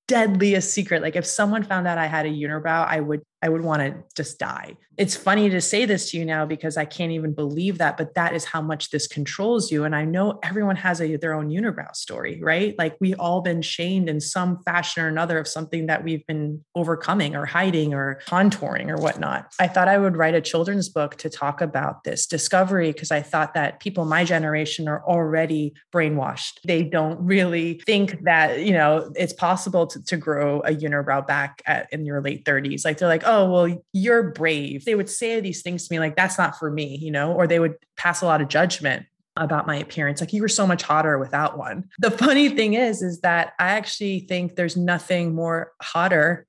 deadliest 0.08 0.74
secret. 0.74 1.02
Like 1.02 1.18
if 1.18 1.26
someone 1.26 1.64
found 1.64 1.88
out 1.88 1.98
I 1.98 2.06
had 2.06 2.26
a 2.26 2.30
unibrow, 2.30 2.88
I 2.88 3.02
would 3.02 3.22
I 3.42 3.50
would 3.50 3.62
want 3.62 3.82
to 3.82 4.04
just 4.16 4.40
die. 4.40 4.78
It's 4.98 5.16
funny 5.16 5.50
to 5.50 5.60
say 5.60 5.86
this 5.86 6.12
to 6.12 6.18
you 6.18 6.26
now 6.26 6.46
because 6.46 6.78
I 6.78 6.86
can't 6.86 7.12
even 7.12 7.34
believe 7.34 7.80
that, 7.80 7.98
but 7.98 8.16
that 8.16 8.34
is 8.34 8.46
how 8.46 8.62
much 8.62 8.92
this 8.92 9.08
controls 9.08 9.72
you. 9.72 9.84
And 9.84 9.94
I 9.94 10.06
know 10.06 10.40
everyone 10.42 10.78
has 10.78 11.02
a, 11.02 11.18
their 11.18 11.34
own 11.34 11.50
unibrow 11.50 11.94
story, 11.94 12.40
right? 12.42 12.76
Like 12.78 12.96
we 13.02 13.14
all 13.16 13.42
been 13.42 13.62
shamed 13.62 14.08
in 14.08 14.22
some 14.22 14.64
fashion 14.64 15.04
or 15.04 15.10
another 15.10 15.38
of 15.38 15.50
something 15.50 15.88
that 15.88 16.04
we've 16.04 16.26
been 16.28 16.64
overcoming 16.76 17.36
or 17.36 17.46
hiding 17.46 17.94
or 17.94 18.22
contouring 18.26 18.90
or 18.90 18.96
whatnot. 18.96 19.54
I 19.60 19.68
thought 19.68 19.90
I 19.90 19.98
would 19.98 20.16
write 20.16 20.34
a 20.34 20.42
children's 20.42 20.88
book 20.88 21.16
to 21.18 21.30
talk 21.30 21.60
about 21.60 22.06
this 22.06 22.26
discovery 22.26 22.94
because 22.94 23.12
I 23.12 23.22
thought 23.22 23.54
that 23.54 23.82
people 23.82 24.06
my 24.06 24.24
generation 24.24 24.88
are 24.88 25.04
already 25.06 25.74
brainwashed. 25.94 26.62
They 26.64 26.84
don't 26.84 27.20
really 27.20 27.82
think 27.86 28.24
that, 28.24 28.62
you 28.62 28.72
know, 28.72 29.12
it's 29.16 29.34
possible 29.34 29.88
to, 29.88 30.02
to 30.06 30.16
grow 30.16 30.62
a 30.62 30.72
unibrow 30.72 31.28
back 31.28 31.62
at, 31.66 31.92
in 31.92 32.06
your 32.06 32.22
late 32.22 32.46
30s. 32.46 32.86
Like 32.86 32.98
they're 32.98 33.10
like, 33.10 33.25
oh, 33.26 33.50
well, 33.50 33.82
you're 33.94 34.32
brave. 34.32 34.86
They 34.86 34.96
would 34.96 35.10
say 35.10 35.40
these 35.40 35.62
things 35.62 35.88
to 35.88 35.94
me 35.94 36.00
like, 36.00 36.16
that's 36.16 36.38
not 36.38 36.58
for 36.58 36.72
me, 36.72 36.98
you 36.98 37.12
know, 37.12 37.34
or 37.34 37.48
they 37.48 37.60
would 37.60 37.76
pass 37.98 38.22
a 38.22 38.26
lot 38.26 38.42
of 38.42 38.48
judgment 38.48 39.06
about 39.38 39.68
my 39.68 39.76
appearance. 39.78 40.22
Like 40.22 40.34
you 40.34 40.42
were 40.42 40.48
so 40.48 40.66
much 40.66 40.84
hotter 40.84 41.18
without 41.18 41.58
one. 41.58 41.90
The 42.00 42.12
funny 42.12 42.50
thing 42.50 42.74
is 42.74 43.02
is 43.02 43.22
that 43.22 43.54
i 43.60 43.72
actually 43.72 44.22
think 44.22 44.56
there's 44.56 44.78
nothing 44.78 45.36
more 45.36 45.74
hotter 45.82 46.48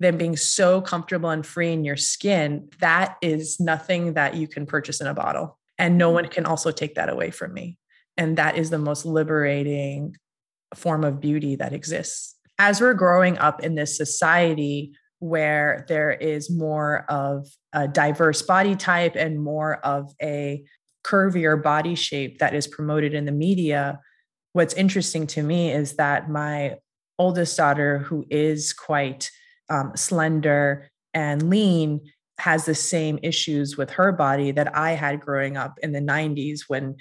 than 0.00 0.16
being 0.16 0.36
so 0.36 0.80
comfortable 0.80 1.30
and 1.30 1.44
free 1.44 1.72
in 1.72 1.84
your 1.84 1.96
skin. 1.96 2.68
That 2.80 3.16
is 3.20 3.58
nothing 3.58 4.14
that 4.14 4.34
you 4.34 4.46
can 4.46 4.66
purchase 4.66 5.00
in 5.00 5.06
a 5.06 5.14
bottle. 5.14 5.58
And 5.76 5.98
no 5.98 6.10
one 6.10 6.28
can 6.28 6.46
also 6.46 6.70
take 6.70 6.94
that 6.94 7.08
away 7.08 7.30
from 7.30 7.52
me. 7.52 7.78
And 8.16 8.38
that 8.38 8.56
is 8.56 8.70
the 8.70 8.78
most 8.78 9.04
liberating 9.04 10.16
form 10.74 11.04
of 11.04 11.20
beauty 11.20 11.56
that 11.56 11.72
exists. 11.72 12.36
As 12.58 12.80
we're 12.80 12.94
growing 12.94 13.38
up 13.38 13.62
in 13.62 13.74
this 13.74 13.96
society 13.96 14.92
where 15.20 15.84
there 15.88 16.12
is 16.12 16.50
more 16.50 17.04
of 17.08 17.46
a 17.72 17.88
diverse 17.88 18.42
body 18.42 18.76
type 18.76 19.16
and 19.16 19.42
more 19.42 19.76
of 19.84 20.12
a 20.22 20.64
curvier 21.04 21.60
body 21.60 21.94
shape 21.94 22.38
that 22.38 22.54
is 22.54 22.66
promoted 22.66 23.14
in 23.14 23.24
the 23.24 23.32
media, 23.32 24.00
what's 24.52 24.74
interesting 24.74 25.26
to 25.26 25.42
me 25.42 25.70
is 25.70 25.96
that 25.96 26.30
my 26.30 26.76
oldest 27.18 27.56
daughter, 27.56 27.98
who 27.98 28.24
is 28.30 28.72
quite 28.72 29.30
um, 29.70 29.92
slender 29.96 30.88
and 31.14 31.50
lean, 31.50 32.00
has 32.38 32.64
the 32.64 32.74
same 32.74 33.18
issues 33.22 33.76
with 33.76 33.90
her 33.90 34.12
body 34.12 34.52
that 34.52 34.76
I 34.76 34.92
had 34.92 35.20
growing 35.20 35.56
up 35.56 35.78
in 35.82 35.92
the 35.92 36.00
90s 36.00 36.62
when 36.68 36.96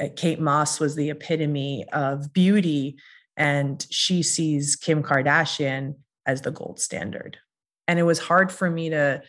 uh, 0.00 0.08
Kate 0.16 0.40
Moss 0.40 0.78
was 0.78 0.94
the 0.94 1.10
epitome 1.10 1.84
of 1.92 2.32
beauty. 2.32 2.96
And 3.36 3.84
she 3.90 4.22
sees 4.22 4.76
Kim 4.76 5.02
Kardashian 5.02 5.94
as 6.26 6.42
the 6.42 6.50
gold 6.50 6.78
standard. 6.78 7.38
And 7.88 7.98
it 7.98 8.04
was 8.04 8.18
hard 8.18 8.52
for 8.52 8.70
me 8.70 8.90
to 8.90 9.22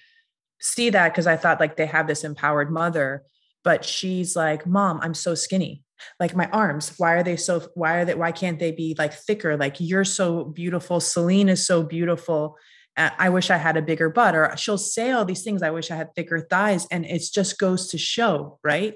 see 0.60 0.90
that 0.92 1.12
because 1.12 1.28
I 1.28 1.36
thought 1.36 1.60
like 1.60 1.76
they 1.76 1.86
have 1.86 2.08
this 2.08 2.24
empowered 2.24 2.72
mother 2.72 3.24
but 3.64 3.86
she's 3.86 4.36
like 4.36 4.66
mom 4.68 5.00
i'm 5.02 5.14
so 5.14 5.36
skinny. 5.36 5.84
Like 6.20 6.36
my 6.36 6.50
arms 6.50 6.94
why 6.98 7.14
are 7.14 7.24
they 7.24 7.38
so 7.38 7.62
why 7.76 8.00
are 8.00 8.06
they 8.06 8.16
why 8.16 8.34
can't 8.34 8.60
they 8.60 8.72
be 8.72 8.94
like 8.98 9.14
thicker? 9.14 9.56
Like 9.56 9.78
you're 9.80 10.04
so 10.04 10.44
beautiful. 10.44 11.00
Celine 11.00 11.50
is 11.50 11.66
so 11.66 11.82
beautiful. 11.84 12.58
Uh, 12.96 13.10
i 13.18 13.30
wish 13.30 13.50
i 13.50 13.58
had 13.58 13.78
a 13.78 13.82
bigger 13.82 14.10
butt. 14.10 14.36
Or 14.36 14.56
she'll 14.58 14.78
say 14.78 15.12
all 15.12 15.26
these 15.26 15.44
things 15.44 15.64
i 15.64 15.72
wish 15.72 15.92
i 15.92 15.96
had 15.96 16.14
thicker 16.14 16.42
thighs. 16.42 16.88
And 16.92 17.06
it 17.06 17.24
just 17.34 17.58
goes 17.58 17.88
to 17.90 17.98
show 17.98 18.60
right? 18.64 18.96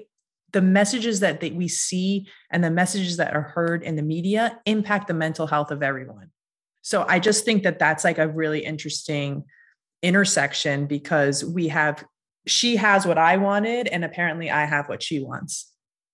The 0.52 0.62
messages 0.62 1.20
that, 1.20 1.40
that 1.40 1.54
we 1.54 1.68
see 1.68 2.26
and 2.50 2.64
the 2.64 2.70
messages 2.70 3.18
that 3.18 3.34
are 3.34 3.42
heard 3.42 3.82
in 3.82 3.96
the 3.96 4.02
media 4.02 4.58
impact 4.64 5.06
the 5.08 5.14
mental 5.14 5.46
health 5.46 5.70
of 5.70 5.82
everyone 5.82 6.30
so 6.88 7.04
i 7.08 7.18
just 7.18 7.44
think 7.44 7.62
that 7.62 7.78
that's 7.78 8.04
like 8.04 8.18
a 8.18 8.28
really 8.28 8.64
interesting 8.64 9.44
intersection 10.02 10.86
because 10.86 11.44
we 11.44 11.68
have 11.68 12.04
she 12.48 12.76
has 12.76 13.06
what 13.06 13.18
I 13.18 13.36
wanted, 13.36 13.88
and 13.88 14.04
apparently 14.04 14.50
I 14.50 14.64
have 14.64 14.88
what 14.88 15.02
she 15.02 15.20
wants. 15.20 15.70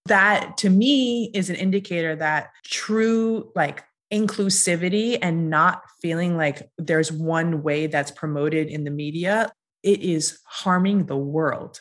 That 0.07 0.57
to 0.59 0.71
me 0.71 1.31
is 1.33 1.49
an 1.49 1.57
indicator 1.57 2.14
that 2.16 2.50
true, 2.64 3.52
like, 3.54 3.85
inclusivity 4.12 5.19
and 5.21 5.49
not 5.49 5.83
feeling 6.02 6.37
like 6.37 6.69
there's 6.76 7.11
one 7.11 7.62
way 7.62 7.87
that's 7.87 8.11
promoted 8.11 8.69
in 8.69 8.85
the 8.85 8.90
media, 8.90 9.50
it 9.83 10.02
is 10.02 10.38
harming 10.45 11.07
the 11.07 11.16
world. 11.16 11.81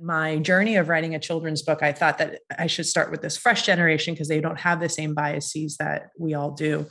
My 0.00 0.38
journey 0.38 0.76
of 0.76 0.88
writing 0.88 1.14
a 1.14 1.20
children's 1.20 1.62
book, 1.62 1.82
I 1.82 1.92
thought 1.92 2.18
that 2.18 2.40
I 2.58 2.66
should 2.66 2.86
start 2.86 3.10
with 3.10 3.20
this 3.20 3.36
fresh 3.36 3.66
generation 3.66 4.14
because 4.14 4.28
they 4.28 4.40
don't 4.40 4.58
have 4.60 4.80
the 4.80 4.88
same 4.88 5.14
biases 5.14 5.76
that 5.76 6.10
we 6.18 6.34
all 6.34 6.52
do. 6.52 6.86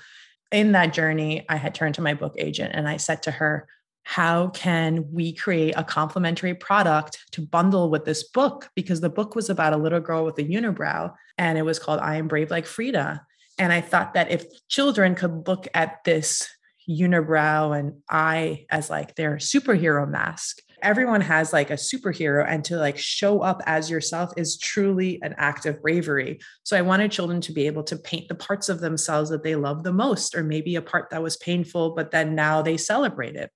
In 0.52 0.74
that 0.74 0.94
journey, 0.94 1.46
I 1.50 1.56
had 1.56 1.74
turned 1.74 1.96
to 1.96 2.02
my 2.02 2.14
book 2.14 2.36
agent 2.38 2.74
and 2.76 2.88
I 2.88 2.98
said 2.98 3.24
to 3.24 3.32
her, 3.32 3.68
how 4.04 4.48
can 4.48 5.06
we 5.12 5.34
create 5.34 5.76
a 5.78 5.84
complementary 5.84 6.54
product 6.54 7.20
to 7.32 7.42
bundle 7.42 7.90
with 7.90 8.06
this 8.06 8.24
book? 8.24 8.70
Because 8.76 9.02
the 9.02 9.10
book 9.10 9.36
was 9.36 9.50
about 9.50 9.74
a 9.74 9.78
little 9.78 10.00
girl 10.00 10.26
with 10.26 10.38
a 10.40 10.44
unibrow 10.44 11.14
and 11.38 11.58
it 11.58 11.64
was 11.64 11.80
called 11.80 12.00
I 12.00 12.16
Am 12.16 12.28
Brave 12.28 12.50
Like 12.50 12.66
Frida. 12.66 13.22
And 13.60 13.74
I 13.74 13.82
thought 13.82 14.14
that 14.14 14.32
if 14.32 14.46
children 14.68 15.16
could 15.16 15.48
look 15.48 15.68
at 15.74 16.04
this 16.06 16.48
unibrow 16.90 17.78
and 17.78 18.02
I 18.10 18.66
as 18.72 18.90
like 18.90 19.16
their 19.16 19.36
superhero 19.36 20.10
mask, 20.10 20.60
everyone 20.82 21.22
has 21.22 21.54
like 21.54 21.70
a 21.70 21.74
superhero 21.74 22.46
and 22.48 22.64
to 22.66 22.78
like 22.78 22.98
show 22.98 23.42
up 23.42 23.62
as 23.66 23.90
yourself 23.90 24.32
is 24.38 24.58
truly 24.58 25.20
an 25.22 25.36
act 25.38 25.66
of 25.66 25.82
bravery. 25.82 26.40
So 26.64 26.78
i 26.78 26.82
wanted 26.82 27.12
children 27.12 27.42
to 27.42 27.52
be 27.52 27.68
able 27.68 27.84
to 27.84 27.98
paint 27.98 28.28
the 28.28 28.36
parts 28.36 28.70
of 28.70 28.80
themselves 28.80 29.30
that 29.30 29.44
they 29.44 29.56
love 29.56 29.84
the 29.84 29.94
most 29.94 30.36
or 30.36 30.44
maybe 30.44 30.76
a 30.76 30.82
part 30.82 31.10
that 31.10 31.24
was 31.24 31.38
painful 31.38 31.96
but 31.96 32.12
then 32.12 32.36
now 32.36 32.62
they 32.62 32.78
celebrate 32.78 33.36
it. 33.36 33.52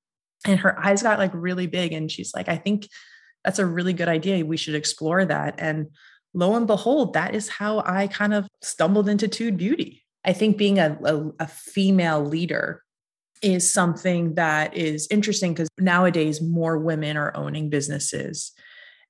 And 0.46 0.60
her 0.60 0.78
eyes 0.84 1.04
got 1.04 1.20
like 1.20 1.32
really 1.34 1.68
big 1.68 1.94
and 1.94 2.12
she's 2.12 2.34
like 2.36 2.50
i 2.50 2.58
think 2.58 2.88
that's 3.44 3.60
a 3.60 3.66
really 3.66 3.92
good 3.92 4.08
idea. 4.08 4.46
We 4.46 4.56
should 4.56 4.76
explore 4.76 5.26
that. 5.26 5.56
And 5.58 5.88
lo 6.34 6.56
and 6.56 6.68
behold 6.68 7.14
that 7.14 7.36
is 7.36 7.50
how 7.50 7.84
i 7.86 8.08
kind 8.08 8.34
of 8.34 8.48
stumbled 8.62 9.10
into 9.10 9.28
TooD 9.28 9.58
beauty. 9.58 10.04
I 10.26 10.34
think 10.34 10.58
being 10.58 10.80
a, 10.80 10.98
a, 11.04 11.32
a 11.42 11.48
female 11.48 12.24
leader 12.24 12.83
is 13.44 13.72
something 13.72 14.36
that 14.36 14.76
is 14.76 15.08
interesting 15.12 15.54
because 15.54 15.70
nowadays 15.78 16.42
more 16.42 16.78
women 16.78 17.18
are 17.18 17.36
owning 17.36 17.70
businesses 17.70 18.54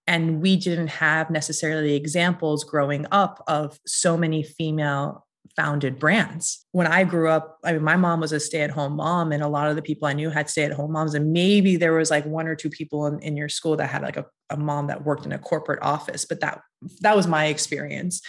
and 0.08 0.42
we 0.42 0.58
didn't 0.58 0.88
have 0.88 1.30
necessarily 1.30 1.96
examples 1.96 2.64
growing 2.64 3.06
up 3.12 3.44
of 3.48 3.80
so 3.86 4.18
many 4.18 4.44
female 4.44 5.26
founded 5.56 6.00
brands. 6.00 6.66
When 6.72 6.88
I 6.88 7.04
grew 7.04 7.30
up, 7.30 7.60
I 7.64 7.74
mean, 7.74 7.84
my 7.84 7.96
mom 7.96 8.20
was 8.20 8.32
a 8.32 8.40
stay 8.40 8.62
at 8.62 8.72
home 8.72 8.96
mom, 8.96 9.32
and 9.32 9.44
a 9.44 9.48
lot 9.48 9.70
of 9.70 9.76
the 9.76 9.82
people 9.82 10.08
I 10.08 10.14
knew 10.14 10.30
had 10.30 10.50
stay 10.50 10.64
at 10.64 10.72
home 10.72 10.92
moms. 10.92 11.14
And 11.14 11.32
maybe 11.32 11.76
there 11.76 11.94
was 11.94 12.10
like 12.10 12.26
one 12.26 12.48
or 12.48 12.56
two 12.56 12.70
people 12.70 13.06
in, 13.06 13.20
in 13.20 13.38
your 13.38 13.50
school 13.50 13.78
that 13.78 13.90
had 13.90 14.02
like 14.02 14.18
a, 14.18 14.26
a 14.50 14.58
mom 14.58 14.88
that 14.88 15.06
worked 15.06 15.26
in 15.26 15.32
a 15.32 15.40
corporate 15.40 15.82
office, 15.82 16.26
but 16.26 16.40
that 16.42 16.62
that 17.02 17.16
was 17.16 17.28
my 17.28 17.46
experience. 17.46 18.22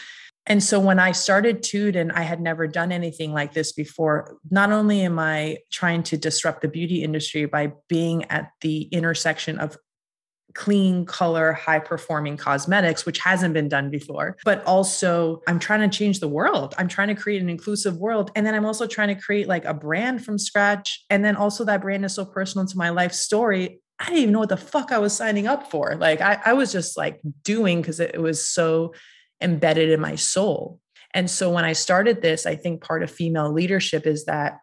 And 0.47 0.63
so 0.63 0.79
when 0.79 0.99
I 0.99 1.13
started 1.13 1.63
TooD 1.63 1.97
and 1.97 2.13
I 2.13 2.23
had 2.23 2.41
never 2.41 2.67
done 2.67 2.93
anything 2.93 3.33
like 3.33 3.55
this 3.55 3.73
before, 3.73 4.37
not 4.51 4.73
only 4.73 5.01
am 5.03 5.19
I 5.19 5.59
trying 5.71 6.03
to 6.05 6.17
disrupt 6.17 6.61
the 6.61 6.69
beauty 6.69 7.03
industry 7.03 7.47
by 7.47 7.73
being 7.89 8.25
at 8.31 8.51
the 8.61 8.83
intersection 8.83 9.59
of 9.59 9.79
clean 10.55 11.05
color, 11.05 11.53
high 11.53 11.81
performing 11.81 12.37
cosmetics, 12.37 13.05
which 13.05 13.19
hasn't 13.19 13.55
been 13.55 13.69
done 13.69 13.91
before. 13.91 14.37
But 14.45 14.65
also, 14.65 15.43
I'm 15.49 15.59
trying 15.59 15.89
to 15.89 15.97
change 15.97 16.21
the 16.21 16.29
world. 16.29 16.75
I'm 16.79 16.89
trying 16.89 17.09
to 17.09 17.15
create 17.15 17.43
an 17.43 17.51
inclusive 17.51 17.97
world. 17.97 18.31
And 18.37 18.47
then 18.47 18.55
I'm 18.55 18.65
also 18.65 18.87
trying 18.87 19.15
to 19.15 19.21
create 19.21 19.49
like 19.49 19.65
a 19.65 19.75
brand 19.75 20.25
from 20.25 20.39
scratch. 20.39 21.05
And 21.11 21.25
then 21.25 21.37
also, 21.37 21.65
that 21.65 21.83
brand 21.83 22.05
is 22.05 22.15
so 22.15 22.25
personal 22.25 22.67
to 22.67 22.79
my 22.79 22.91
life 22.91 23.13
story. 23.13 23.81
I 23.99 24.07
didn't 24.07 24.21
even 24.21 24.33
know 24.33 24.41
what 24.41 24.49
the 24.49 24.57
fuck 24.57 24.93
I 24.93 24.99
was 24.99 25.13
signing 25.13 25.47
up 25.47 25.71
for. 25.71 25.97
Like, 25.97 26.21
I, 26.21 26.41
I 26.45 26.53
was 26.53 26.73
just 26.73 26.97
like 26.97 27.21
doing 27.43 27.81
because 27.81 28.01
it, 28.01 28.13
it 28.15 28.21
was 28.21 28.47
so 28.47 28.93
embedded 29.45 29.91
in 29.91 30.01
my 30.01 30.17
soul. 30.17 30.81
And 31.13 31.31
so, 31.31 31.51
when 31.51 31.65
I 31.65 31.75
started 31.75 32.23
this, 32.23 32.47
I 32.47 32.57
think 32.57 32.83
part 32.83 33.03
of 33.03 33.11
female 33.11 33.53
leadership 33.53 34.07
is 34.07 34.25
that 34.25 34.59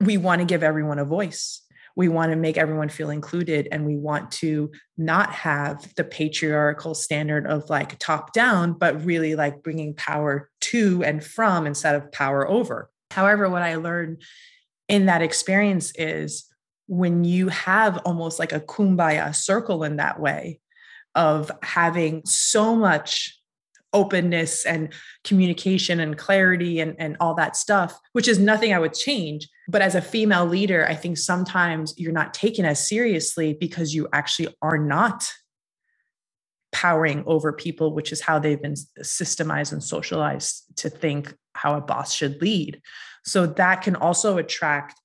we 0.00 0.18
want 0.18 0.40
to 0.40 0.44
give 0.44 0.62
everyone 0.62 0.98
a 0.98 1.04
voice 1.04 1.62
we 1.96 2.08
want 2.08 2.32
to 2.32 2.36
make 2.36 2.56
everyone 2.56 2.88
feel 2.88 3.10
included 3.10 3.68
and 3.70 3.86
we 3.86 3.96
want 3.96 4.30
to 4.30 4.70
not 4.98 5.32
have 5.32 5.94
the 5.94 6.04
patriarchal 6.04 6.94
standard 6.94 7.46
of 7.46 7.70
like 7.70 7.98
top 7.98 8.32
down 8.32 8.72
but 8.72 9.04
really 9.04 9.34
like 9.34 9.62
bringing 9.62 9.94
power 9.94 10.50
to 10.60 11.02
and 11.04 11.24
from 11.24 11.66
instead 11.66 11.94
of 11.94 12.10
power 12.12 12.48
over 12.48 12.90
however 13.10 13.48
what 13.48 13.62
i 13.62 13.76
learned 13.76 14.20
in 14.88 15.06
that 15.06 15.22
experience 15.22 15.92
is 15.96 16.46
when 16.86 17.24
you 17.24 17.48
have 17.48 17.98
almost 17.98 18.38
like 18.38 18.52
a 18.52 18.60
kumbaya 18.60 19.34
circle 19.34 19.84
in 19.84 19.96
that 19.96 20.20
way 20.20 20.60
of 21.14 21.50
having 21.62 22.22
so 22.24 22.74
much 22.74 23.38
openness 23.94 24.66
and 24.66 24.92
communication 25.24 26.00
and 26.00 26.18
clarity 26.18 26.80
and, 26.80 26.94
and 26.98 27.16
all 27.20 27.34
that 27.34 27.56
stuff, 27.56 27.98
which 28.12 28.28
is 28.28 28.38
nothing 28.38 28.74
I 28.74 28.78
would 28.78 28.92
change. 28.92 29.48
But 29.68 29.80
as 29.80 29.94
a 29.94 30.02
female 30.02 30.44
leader, 30.44 30.86
I 30.86 30.94
think 30.94 31.16
sometimes 31.16 31.94
you're 31.96 32.12
not 32.12 32.34
taken 32.34 32.66
as 32.66 32.86
seriously 32.86 33.56
because 33.58 33.94
you 33.94 34.08
actually 34.12 34.54
are 34.60 34.76
not 34.76 35.32
powering 36.72 37.22
over 37.26 37.52
people, 37.52 37.94
which 37.94 38.12
is 38.12 38.20
how 38.20 38.38
they've 38.38 38.60
been 38.60 38.74
systemized 39.00 39.72
and 39.72 39.82
socialized 39.82 40.64
to 40.76 40.90
think 40.90 41.32
how 41.54 41.76
a 41.76 41.80
boss 41.80 42.12
should 42.12 42.42
lead. 42.42 42.82
So 43.24 43.46
that 43.46 43.82
can 43.82 43.96
also 43.96 44.36
attract 44.36 45.00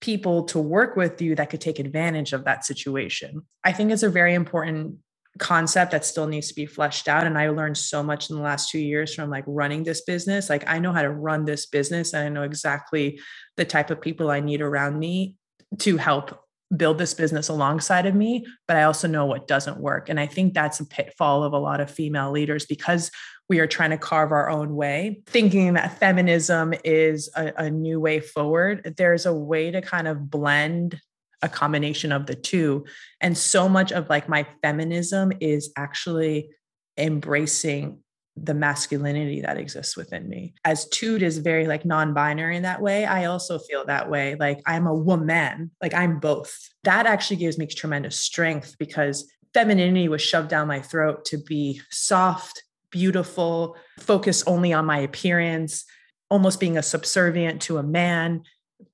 people 0.00 0.44
to 0.44 0.58
work 0.58 0.96
with 0.96 1.22
you 1.22 1.34
that 1.36 1.50
could 1.50 1.60
take 1.60 1.78
advantage 1.78 2.32
of 2.32 2.44
that 2.44 2.64
situation. 2.64 3.42
I 3.64 3.72
think 3.72 3.90
it's 3.90 4.02
a 4.02 4.10
very 4.10 4.34
important 4.34 4.98
concept 5.38 5.92
that 5.92 6.04
still 6.04 6.26
needs 6.26 6.48
to 6.48 6.54
be 6.54 6.66
fleshed 6.66 7.08
out. 7.08 7.26
And 7.26 7.38
i 7.38 7.48
learned 7.48 7.78
so 7.78 8.02
much 8.02 8.30
in 8.30 8.36
the 8.36 8.42
last 8.42 8.70
two 8.70 8.78
years 8.78 9.14
from 9.14 9.30
like 9.30 9.44
running 9.46 9.84
this 9.84 10.02
business. 10.02 10.50
Like 10.50 10.64
i 10.68 10.78
know 10.78 10.92
how 10.92 11.02
to 11.02 11.10
run 11.10 11.44
this 11.44 11.66
business 11.66 12.12
and 12.12 12.24
i 12.24 12.28
know 12.28 12.42
exactly 12.42 13.20
the 13.56 13.64
type 13.64 13.90
of 13.90 14.00
people 14.00 14.30
i 14.30 14.40
need 14.40 14.60
around 14.60 14.98
me 14.98 15.36
to 15.78 15.96
help 15.96 16.40
build 16.76 16.98
this 16.98 17.14
business 17.14 17.48
alongside 17.48 18.04
of 18.04 18.14
me 18.14 18.44
but 18.66 18.76
i 18.76 18.82
also 18.82 19.08
know 19.08 19.24
what 19.24 19.48
doesn't 19.48 19.80
work. 19.80 20.08
And 20.08 20.20
i 20.20 20.26
think 20.26 20.54
that's 20.54 20.80
a 20.80 20.86
pitfall 20.86 21.42
of 21.42 21.52
a 21.52 21.58
lot 21.58 21.80
of 21.80 21.90
female 21.90 22.30
leaders 22.30 22.66
because 22.66 23.10
we 23.48 23.60
are 23.60 23.66
trying 23.66 23.90
to 23.90 23.96
carve 23.96 24.30
our 24.30 24.50
own 24.50 24.76
way. 24.76 25.22
Thinking 25.26 25.72
that 25.72 25.98
feminism 25.98 26.74
is 26.84 27.30
a, 27.34 27.54
a 27.56 27.70
new 27.70 27.98
way 27.98 28.20
forward 28.20 28.94
there's 28.96 29.26
a 29.26 29.32
way 29.32 29.70
to 29.70 29.80
kind 29.80 30.06
of 30.06 30.30
blend 30.30 31.00
a 31.42 31.48
combination 31.48 32.12
of 32.12 32.26
the 32.26 32.34
two. 32.34 32.84
And 33.20 33.36
so 33.36 33.68
much 33.68 33.92
of 33.92 34.08
like 34.08 34.28
my 34.28 34.46
feminism 34.62 35.32
is 35.40 35.72
actually 35.76 36.50
embracing 36.96 38.02
the 38.44 38.54
masculinity 38.54 39.40
that 39.40 39.58
exists 39.58 39.96
within 39.96 40.28
me. 40.28 40.54
As 40.64 40.88
TooD 40.90 41.22
is 41.22 41.38
very 41.38 41.66
like 41.66 41.84
non-binary 41.84 42.56
in 42.56 42.62
that 42.62 42.80
way, 42.80 43.04
I 43.04 43.24
also 43.24 43.58
feel 43.58 43.84
that 43.86 44.08
way. 44.10 44.36
Like 44.38 44.60
I'm 44.66 44.86
a 44.86 44.94
woman, 44.94 45.70
like 45.82 45.94
I'm 45.94 46.20
both. 46.20 46.56
That 46.84 47.06
actually 47.06 47.36
gives 47.36 47.58
me 47.58 47.66
tremendous 47.66 48.18
strength 48.18 48.76
because 48.78 49.30
femininity 49.54 50.08
was 50.08 50.22
shoved 50.22 50.48
down 50.48 50.68
my 50.68 50.80
throat 50.80 51.24
to 51.26 51.38
be 51.38 51.80
soft, 51.90 52.62
beautiful, 52.90 53.76
focus 53.98 54.44
only 54.46 54.72
on 54.72 54.86
my 54.86 54.98
appearance, 54.98 55.84
almost 56.30 56.60
being 56.60 56.78
a 56.78 56.82
subservient 56.82 57.62
to 57.62 57.78
a 57.78 57.82
man 57.82 58.42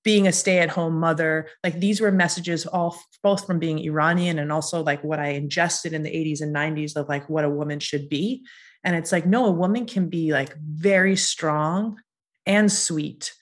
being 0.02 0.26
a 0.26 0.32
stay-at-home 0.32 0.98
mother 0.98 1.48
like 1.62 1.78
these 1.78 2.00
were 2.00 2.10
messages 2.10 2.66
all 2.66 2.98
both 3.22 3.46
from 3.46 3.58
being 3.58 3.78
iranian 3.78 4.38
and 4.38 4.50
also 4.50 4.82
like 4.82 5.02
what 5.04 5.18
i 5.18 5.28
ingested 5.28 5.92
in 5.92 6.02
the 6.02 6.10
80s 6.10 6.40
and 6.40 6.54
90s 6.54 6.96
of 6.96 7.08
like 7.08 7.28
what 7.28 7.44
a 7.44 7.50
woman 7.50 7.80
should 7.80 8.08
be. 8.08 8.44
And 8.82 8.94
it's 8.96 9.12
like 9.12 9.26
no 9.26 9.46
a 9.46 9.50
woman 9.50 9.86
can 9.86 10.08
be 10.08 10.32
like 10.32 10.54
very 10.56 11.16
strong 11.16 11.98
and 12.46 12.70
sweet 12.70 13.32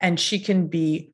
and 0.00 0.18
she 0.18 0.38
can 0.38 0.66
be 0.68 1.12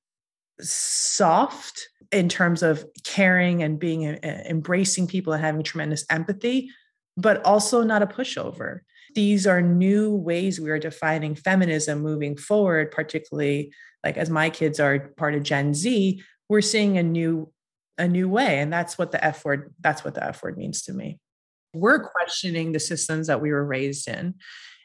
soft 0.60 1.88
in 2.12 2.28
terms 2.28 2.62
of 2.62 2.84
caring 3.02 3.62
and 3.62 3.78
being 3.78 4.06
uh, 4.06 4.42
embracing 4.48 5.06
people 5.06 5.32
and 5.32 5.42
having 5.42 5.62
tremendous 5.62 6.04
empathy 6.10 6.70
but 7.16 7.44
also 7.44 7.82
not 7.82 8.02
a 8.02 8.06
pushover. 8.06 8.80
These 9.14 9.46
are 9.46 9.62
new 9.62 10.12
ways 10.12 10.60
we 10.60 10.70
are 10.70 10.78
defining 10.78 11.34
feminism 11.34 12.00
moving 12.00 12.36
forward 12.36 12.90
particularly 12.90 13.72
like 14.04 14.16
as 14.16 14.30
my 14.30 14.50
kids 14.50 14.78
are 14.78 14.98
part 15.16 15.34
of 15.34 15.42
Gen 15.42 15.74
Z, 15.74 16.22
we're 16.48 16.60
seeing 16.60 16.98
a 16.98 17.02
new 17.02 17.50
a 17.96 18.08
new 18.08 18.28
way. 18.28 18.58
And 18.58 18.72
that's 18.72 18.98
what 18.98 19.12
the 19.12 19.24
F 19.24 19.44
word 19.44 19.74
that's 19.80 20.04
what 20.04 20.14
the 20.14 20.24
F 20.24 20.42
word 20.42 20.58
means 20.58 20.82
to 20.82 20.92
me. 20.92 21.18
We're 21.74 22.08
questioning 22.08 22.72
the 22.72 22.80
systems 22.80 23.26
that 23.28 23.40
we 23.40 23.50
were 23.50 23.64
raised 23.64 24.08
in. 24.08 24.34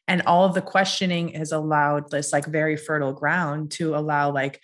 And 0.07 0.23
all 0.23 0.45
of 0.45 0.55
the 0.55 0.61
questioning 0.61 1.33
has 1.33 1.51
allowed 1.51 2.09
this 2.09 2.33
like 2.33 2.45
very 2.45 2.77
fertile 2.77 3.13
ground 3.13 3.71
to 3.73 3.95
allow 3.95 4.31
like 4.31 4.59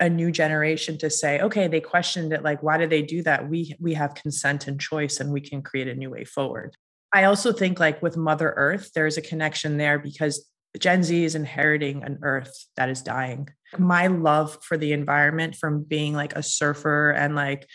a 0.00 0.10
new 0.10 0.30
generation 0.32 0.98
to 0.98 1.08
say 1.08 1.40
okay 1.40 1.68
they 1.68 1.80
questioned 1.80 2.32
it. 2.32 2.42
Like 2.42 2.62
why 2.62 2.78
did 2.78 2.90
they 2.90 3.02
do 3.02 3.22
that? 3.22 3.48
We 3.48 3.76
we 3.78 3.94
have 3.94 4.14
consent 4.14 4.66
and 4.66 4.80
choice 4.80 5.20
and 5.20 5.32
we 5.32 5.40
can 5.40 5.62
create 5.62 5.88
a 5.88 5.94
new 5.94 6.10
way 6.10 6.24
forward. 6.24 6.76
I 7.12 7.24
also 7.24 7.52
think 7.52 7.78
like 7.78 8.02
with 8.02 8.16
mother 8.16 8.52
earth 8.56 8.90
there's 8.94 9.16
a 9.16 9.22
connection 9.22 9.76
there 9.76 9.98
because 10.00 10.50
gen 10.78 11.04
z 11.04 11.24
is 11.24 11.36
inheriting 11.36 12.02
an 12.02 12.18
earth 12.22 12.66
that 12.76 12.88
is 12.88 13.02
dying 13.02 13.48
my 13.78 14.06
love 14.06 14.58
for 14.62 14.76
the 14.76 14.92
environment 14.92 15.56
from 15.56 15.82
being 15.82 16.14
like 16.14 16.34
a 16.34 16.42
surfer 16.42 17.10
and 17.10 17.34
like 17.34 17.68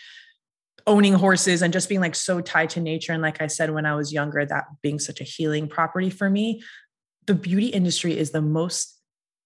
owning 0.86 1.14
horses 1.14 1.62
and 1.62 1.72
just 1.72 1.88
being 1.88 2.00
like 2.00 2.14
so 2.14 2.40
tied 2.40 2.70
to 2.70 2.80
nature. 2.80 3.12
And 3.12 3.22
like 3.22 3.40
i 3.40 3.46
said 3.46 3.70
when 3.70 3.86
i 3.86 3.94
was 3.94 4.12
younger 4.12 4.44
that 4.44 4.64
being 4.82 4.98
such 4.98 5.20
a 5.20 5.24
healing 5.24 5.68
property 5.68 6.10
for 6.10 6.28
me 6.28 6.62
the 7.26 7.34
beauty 7.34 7.66
industry 7.66 8.16
is 8.16 8.30
the 8.30 8.40
most 8.40 8.98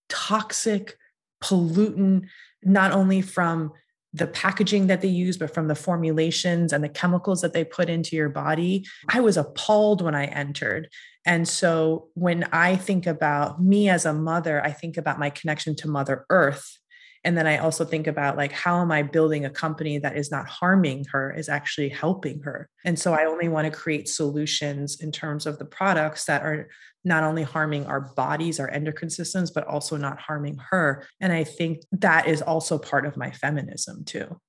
toxic 0.09 0.97
pollutant 1.43 2.27
not 2.63 2.93
only 2.93 3.21
from 3.21 3.73
the 4.15 4.29
packaging 4.29 4.87
that 4.87 5.03
they 5.03 5.09
use, 5.09 5.37
but 5.37 5.53
from 5.53 5.67
the 5.67 5.75
formulations 5.75 6.73
and 6.73 6.83
the 6.83 6.89
chemicals 6.89 7.43
that 7.43 7.53
they 7.53 7.65
put 7.65 7.91
into 7.91 8.15
your 8.15 8.29
body. 8.29 8.87
I 9.09 9.21
was 9.21 9.37
appalled 9.37 10.01
when 10.01 10.15
I 10.15 10.27
entered. 10.27 10.89
And 11.27 11.49
so 11.49 12.09
when 12.15 12.45
I 12.53 12.77
think 12.77 13.07
about 13.07 13.61
me 13.61 13.89
as 13.89 14.07
a 14.07 14.13
mother, 14.13 14.65
I 14.65 14.71
think 14.71 14.97
about 14.97 15.19
my 15.19 15.31
connection 15.31 15.75
to 15.77 15.89
Mother 15.89 16.27
Earth. 16.31 16.79
And 17.25 17.39
then 17.39 17.47
I 17.47 17.59
also 17.59 17.85
think 17.85 18.07
about 18.07 18.37
like, 18.37 18.53
how 18.53 18.81
am 18.83 18.93
I 18.93 19.03
building 19.03 19.45
a 19.47 19.51
company 19.51 19.99
that 19.99 20.17
is 20.17 20.31
not 20.31 20.47
harming 20.47 21.07
her, 21.11 21.33
is 21.33 21.49
actually 21.49 21.89
helping 21.89 22.43
her? 22.43 22.69
And 22.85 22.99
so 22.99 23.15
I 23.15 23.25
only 23.25 23.49
want 23.49 23.65
to 23.65 23.79
create 23.79 24.09
solutions 24.09 25.01
in 25.01 25.11
terms 25.11 25.47
of 25.47 25.59
the 25.59 25.65
products 25.65 26.27
that 26.27 26.43
are 26.43 26.69
not 27.05 27.25
only 27.25 27.43
harming 27.43 27.87
our 27.87 28.01
bodies, 28.01 28.61
our 28.61 28.71
endocrine 28.71 29.11
systems, 29.11 29.51
but 29.51 29.67
also 29.67 29.97
not 29.97 30.21
harming 30.21 30.59
her. 30.71 31.07
And 31.21 31.33
I 31.33 31.45
think 31.45 31.81
that 31.93 32.29
is 32.29 32.43
also 32.43 32.79
part 32.79 33.07
of 33.07 33.17
my 33.17 33.31
feminism 33.31 34.05
too. 34.05 34.41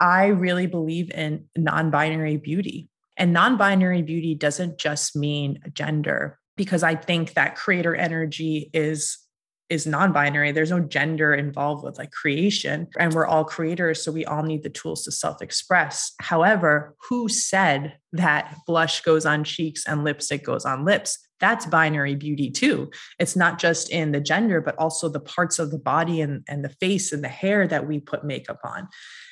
I 0.00 0.26
really 0.26 0.66
believe 0.66 1.10
in 1.12 1.46
non 1.56 1.90
binary 1.90 2.36
beauty. 2.36 2.88
And 3.16 3.32
non 3.32 3.56
binary 3.56 4.02
beauty 4.02 4.34
doesn't 4.34 4.78
just 4.78 5.16
mean 5.16 5.60
gender, 5.72 6.38
because 6.56 6.82
I 6.82 6.96
think 6.96 7.34
that 7.34 7.56
creator 7.56 7.94
energy 7.94 8.70
is 8.72 9.18
is 9.68 9.86
non-binary. 9.86 10.52
There's 10.52 10.70
no 10.70 10.80
gender 10.80 11.34
involved 11.34 11.84
with 11.84 11.98
like 11.98 12.12
creation 12.12 12.86
and 12.98 13.12
we're 13.12 13.26
all 13.26 13.44
creators 13.44 14.02
so 14.02 14.12
we 14.12 14.24
all 14.24 14.42
need 14.42 14.62
the 14.62 14.70
tools 14.70 15.04
to 15.04 15.12
self-express. 15.12 16.12
However 16.20 16.94
who 17.08 17.28
said 17.28 17.96
that 18.12 18.56
blush 18.66 19.02
goes 19.02 19.26
on 19.26 19.44
cheeks 19.44 19.84
and 19.86 20.04
lipstick 20.04 20.44
goes 20.44 20.64
on 20.64 20.84
lips? 20.84 21.18
That's 21.40 21.66
binary 21.66 22.14
beauty 22.14 22.50
too. 22.50 22.90
It's 23.18 23.36
not 23.36 23.58
just 23.58 23.90
in 23.90 24.12
the 24.12 24.20
gender 24.20 24.60
but 24.60 24.76
also 24.78 25.08
the 25.08 25.20
parts 25.20 25.58
of 25.58 25.70
the 25.70 25.78
body 25.78 26.20
and, 26.20 26.44
and 26.48 26.64
the 26.64 26.74
face 26.80 27.12
and 27.12 27.24
the 27.24 27.28
hair 27.28 27.66
that 27.66 27.86
we 27.86 27.98
put 27.98 28.24
makeup 28.24 28.60
on. 28.64 28.88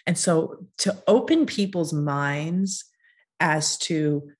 And 0.06 0.18
so 0.18 0.66
to 0.78 1.00
open 1.06 1.46
people's 1.46 1.92
minds 1.92 2.84
as 3.40 3.78
to 3.78 4.30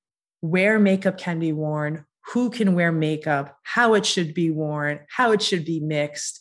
where 0.41 0.79
makeup 0.79 1.17
can 1.19 1.39
be 1.39 1.53
worn, 1.53 2.05
who 2.33 2.51
can 2.51 2.75
wear 2.75 2.93
makeup, 2.93 3.57
how 3.63 3.95
it 3.95 4.07
should 4.07 4.35
be 4.35 4.51
worn, 4.51 5.01
how 5.09 5.33
it 5.33 5.43
should 5.43 5.65
be 5.65 5.81
mixed. 5.81 6.41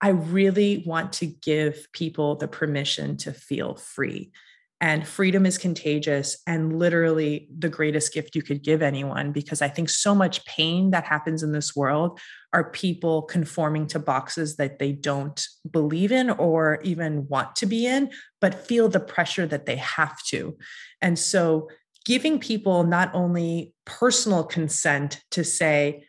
I 0.00 0.10
really 0.10 0.84
want 0.86 1.14
to 1.14 1.26
give 1.26 1.86
people 1.92 2.36
the 2.36 2.48
permission 2.48 3.16
to 3.18 3.32
feel 3.32 3.74
free. 3.74 4.30
And 4.78 5.08
freedom 5.08 5.46
is 5.46 5.56
contagious 5.56 6.36
and 6.46 6.78
literally 6.78 7.48
the 7.56 7.70
greatest 7.70 8.12
gift 8.12 8.36
you 8.36 8.42
could 8.42 8.62
give 8.62 8.82
anyone 8.82 9.32
because 9.32 9.62
I 9.62 9.68
think 9.68 9.88
so 9.88 10.14
much 10.14 10.44
pain 10.44 10.90
that 10.90 11.04
happens 11.04 11.42
in 11.42 11.52
this 11.52 11.74
world 11.74 12.20
are 12.52 12.70
people 12.70 13.22
conforming 13.22 13.86
to 13.88 13.98
boxes 13.98 14.56
that 14.56 14.78
they 14.78 14.92
don't 14.92 15.42
believe 15.70 16.12
in 16.12 16.28
or 16.28 16.78
even 16.82 17.26
want 17.28 17.56
to 17.56 17.66
be 17.66 17.86
in, 17.86 18.10
but 18.38 18.66
feel 18.66 18.90
the 18.90 19.00
pressure 19.00 19.46
that 19.46 19.64
they 19.64 19.76
have 19.76 20.22
to. 20.24 20.58
And 21.00 21.18
so 21.18 21.68
giving 22.06 22.38
people 22.38 22.84
not 22.84 23.10
only 23.14 23.74
personal 23.84 24.44
consent 24.44 25.20
to 25.32 25.44
say, 25.44 26.06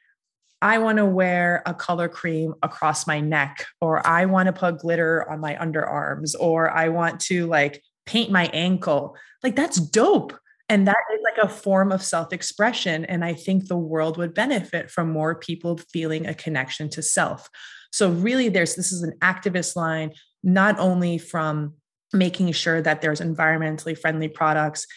I 0.62 0.78
want 0.78 1.00
to 1.00 1.06
wear 1.06 1.64
a 1.66 1.74
color 1.74 2.08
cream 2.08 2.54
across 2.64 3.06
my 3.06 3.20
neck, 3.20 3.66
or 3.82 4.06
I 4.08 4.26
want 4.26 4.46
to 4.46 4.54
put 4.54 4.80
glitter 4.80 5.30
on 5.30 5.40
my 5.40 5.56
underarms, 5.56 6.34
or 6.40 6.72
I 6.72 6.90
want 6.90 7.20
to 7.22 7.48
like 7.48 7.84
paint 8.06 8.32
my 8.32 8.46
ankle. 8.54 9.16
Like 9.44 9.56
that's 9.56 9.80
dope. 9.80 10.38
And 10.70 10.88
that 10.88 10.98
is 11.16 11.22
like 11.24 11.44
a 11.44 11.54
form 11.54 11.92
of 11.92 12.04
self 12.04 12.32
expression. 12.32 13.06
And 13.06 13.24
I 13.26 13.34
think 13.34 13.68
the 13.68 13.78
world 13.78 14.18
would 14.18 14.34
benefit 14.34 14.92
from 14.92 15.12
more 15.12 15.36
people 15.36 15.78
feeling 15.92 16.26
a 16.26 16.34
connection 16.34 16.90
to 16.92 17.02
self. 17.02 17.50
So, 17.92 18.12
really, 18.12 18.50
there's 18.50 18.76
this 18.76 18.92
is 18.92 19.02
an 19.02 19.14
activist 19.22 19.76
line, 19.76 20.12
not 20.44 20.78
only 20.78 21.18
from 21.18 21.76
making 22.14 22.52
sure 22.52 22.82
that 22.82 23.02
there's 23.02 23.22
environmentally 23.22 23.98
friendly 23.98 24.28
products 24.28 24.88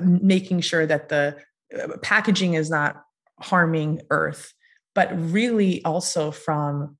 making 0.00 0.60
sure 0.60 0.86
that 0.86 1.08
the 1.08 1.36
uh, 1.78 1.96
packaging 2.02 2.54
is 2.54 2.70
not 2.70 3.02
harming 3.40 4.00
earth 4.10 4.52
but 4.94 5.10
really 5.18 5.84
also 5.84 6.30
from 6.30 6.96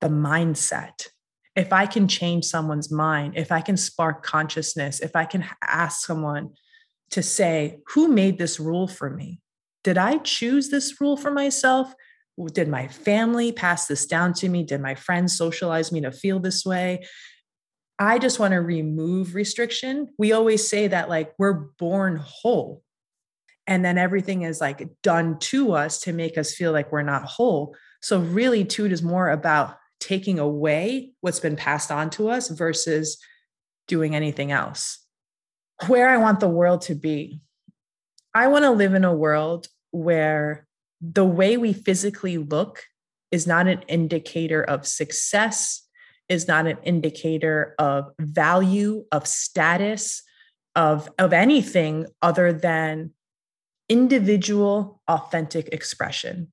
the 0.00 0.08
mindset 0.08 1.08
if 1.54 1.72
I 1.72 1.86
can 1.86 2.08
change 2.08 2.44
someone's 2.44 2.90
mind, 2.90 3.34
if 3.36 3.52
I 3.52 3.60
can 3.60 3.76
spark 3.76 4.22
consciousness, 4.22 5.00
if 5.00 5.14
I 5.14 5.24
can 5.24 5.44
ask 5.62 6.06
someone 6.06 6.54
to 7.10 7.22
say, 7.22 7.80
who 7.88 8.08
made 8.08 8.38
this 8.38 8.58
rule 8.58 8.88
for 8.88 9.10
me? 9.10 9.40
Did 9.84 9.98
I 9.98 10.18
choose 10.18 10.70
this 10.70 11.00
rule 11.00 11.16
for 11.16 11.30
myself? 11.30 11.92
Did 12.52 12.68
my 12.68 12.88
family 12.88 13.52
pass 13.52 13.86
this 13.86 14.06
down 14.06 14.32
to 14.34 14.48
me? 14.48 14.62
Did 14.62 14.80
my 14.80 14.94
friends 14.94 15.36
socialize 15.36 15.92
me 15.92 16.00
to 16.00 16.10
feel 16.10 16.40
this 16.40 16.64
way? 16.64 17.04
I 17.98 18.18
just 18.18 18.38
want 18.38 18.52
to 18.52 18.60
remove 18.60 19.34
restriction. 19.34 20.08
We 20.18 20.32
always 20.32 20.66
say 20.66 20.88
that, 20.88 21.08
like, 21.08 21.32
we're 21.38 21.52
born 21.78 22.16
whole. 22.16 22.82
And 23.66 23.84
then 23.84 23.96
everything 23.96 24.42
is 24.42 24.60
like 24.60 24.88
done 25.02 25.38
to 25.38 25.72
us 25.72 26.00
to 26.00 26.12
make 26.12 26.36
us 26.36 26.54
feel 26.54 26.72
like 26.72 26.90
we're 26.90 27.02
not 27.02 27.24
whole. 27.24 27.76
So, 28.00 28.18
really, 28.18 28.64
TooD 28.64 28.90
is 28.90 29.02
more 29.02 29.30
about 29.30 29.76
taking 30.00 30.40
away 30.40 31.12
what's 31.20 31.38
been 31.38 31.54
passed 31.54 31.92
on 31.92 32.10
to 32.10 32.28
us 32.28 32.48
versus 32.48 33.18
doing 33.86 34.16
anything 34.16 34.50
else. 34.50 34.98
Where 35.86 36.08
I 36.08 36.16
want 36.16 36.40
the 36.40 36.48
world 36.48 36.82
to 36.82 36.94
be, 36.94 37.40
I 38.34 38.48
want 38.48 38.64
to 38.64 38.70
live 38.70 38.94
in 38.94 39.04
a 39.04 39.14
world 39.14 39.68
where 39.90 40.66
the 41.00 41.24
way 41.24 41.56
we 41.56 41.72
physically 41.72 42.38
look 42.38 42.82
is 43.30 43.46
not 43.46 43.68
an 43.68 43.82
indicator 43.88 44.62
of 44.62 44.86
success, 44.86 45.81
is 46.32 46.48
not 46.48 46.66
an 46.66 46.78
indicator 46.82 47.74
of 47.78 48.10
value, 48.18 49.04
of 49.12 49.26
status, 49.26 50.22
of, 50.74 51.10
of 51.18 51.34
anything 51.34 52.06
other 52.22 52.52
than 52.52 53.10
individual, 53.88 55.02
authentic 55.06 55.68
expression. 55.68 56.50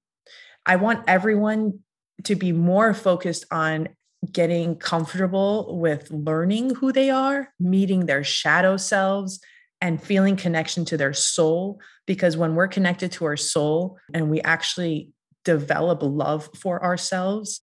I 0.65 0.75
want 0.75 1.05
everyone 1.07 1.79
to 2.25 2.35
be 2.35 2.51
more 2.51 2.93
focused 2.93 3.45
on 3.49 3.87
getting 4.29 4.75
comfortable 4.75 5.79
with 5.79 6.11
learning 6.11 6.75
who 6.75 6.91
they 6.91 7.09
are, 7.09 7.53
meeting 7.57 8.05
their 8.05 8.25
shadow 8.25 8.75
selves, 8.75 9.39
and 9.79 10.03
feeling 10.03 10.35
connection 10.35 10.83
to 10.83 10.97
their 10.97 11.13
soul. 11.13 11.79
Because 12.05 12.35
when 12.35 12.55
we're 12.55 12.67
connected 12.67 13.13
to 13.13 13.25
our 13.25 13.37
soul 13.37 13.97
and 14.13 14.29
we 14.29 14.41
actually 14.41 15.11
develop 15.45 16.03
love 16.03 16.49
for 16.53 16.83
ourselves, 16.83 17.61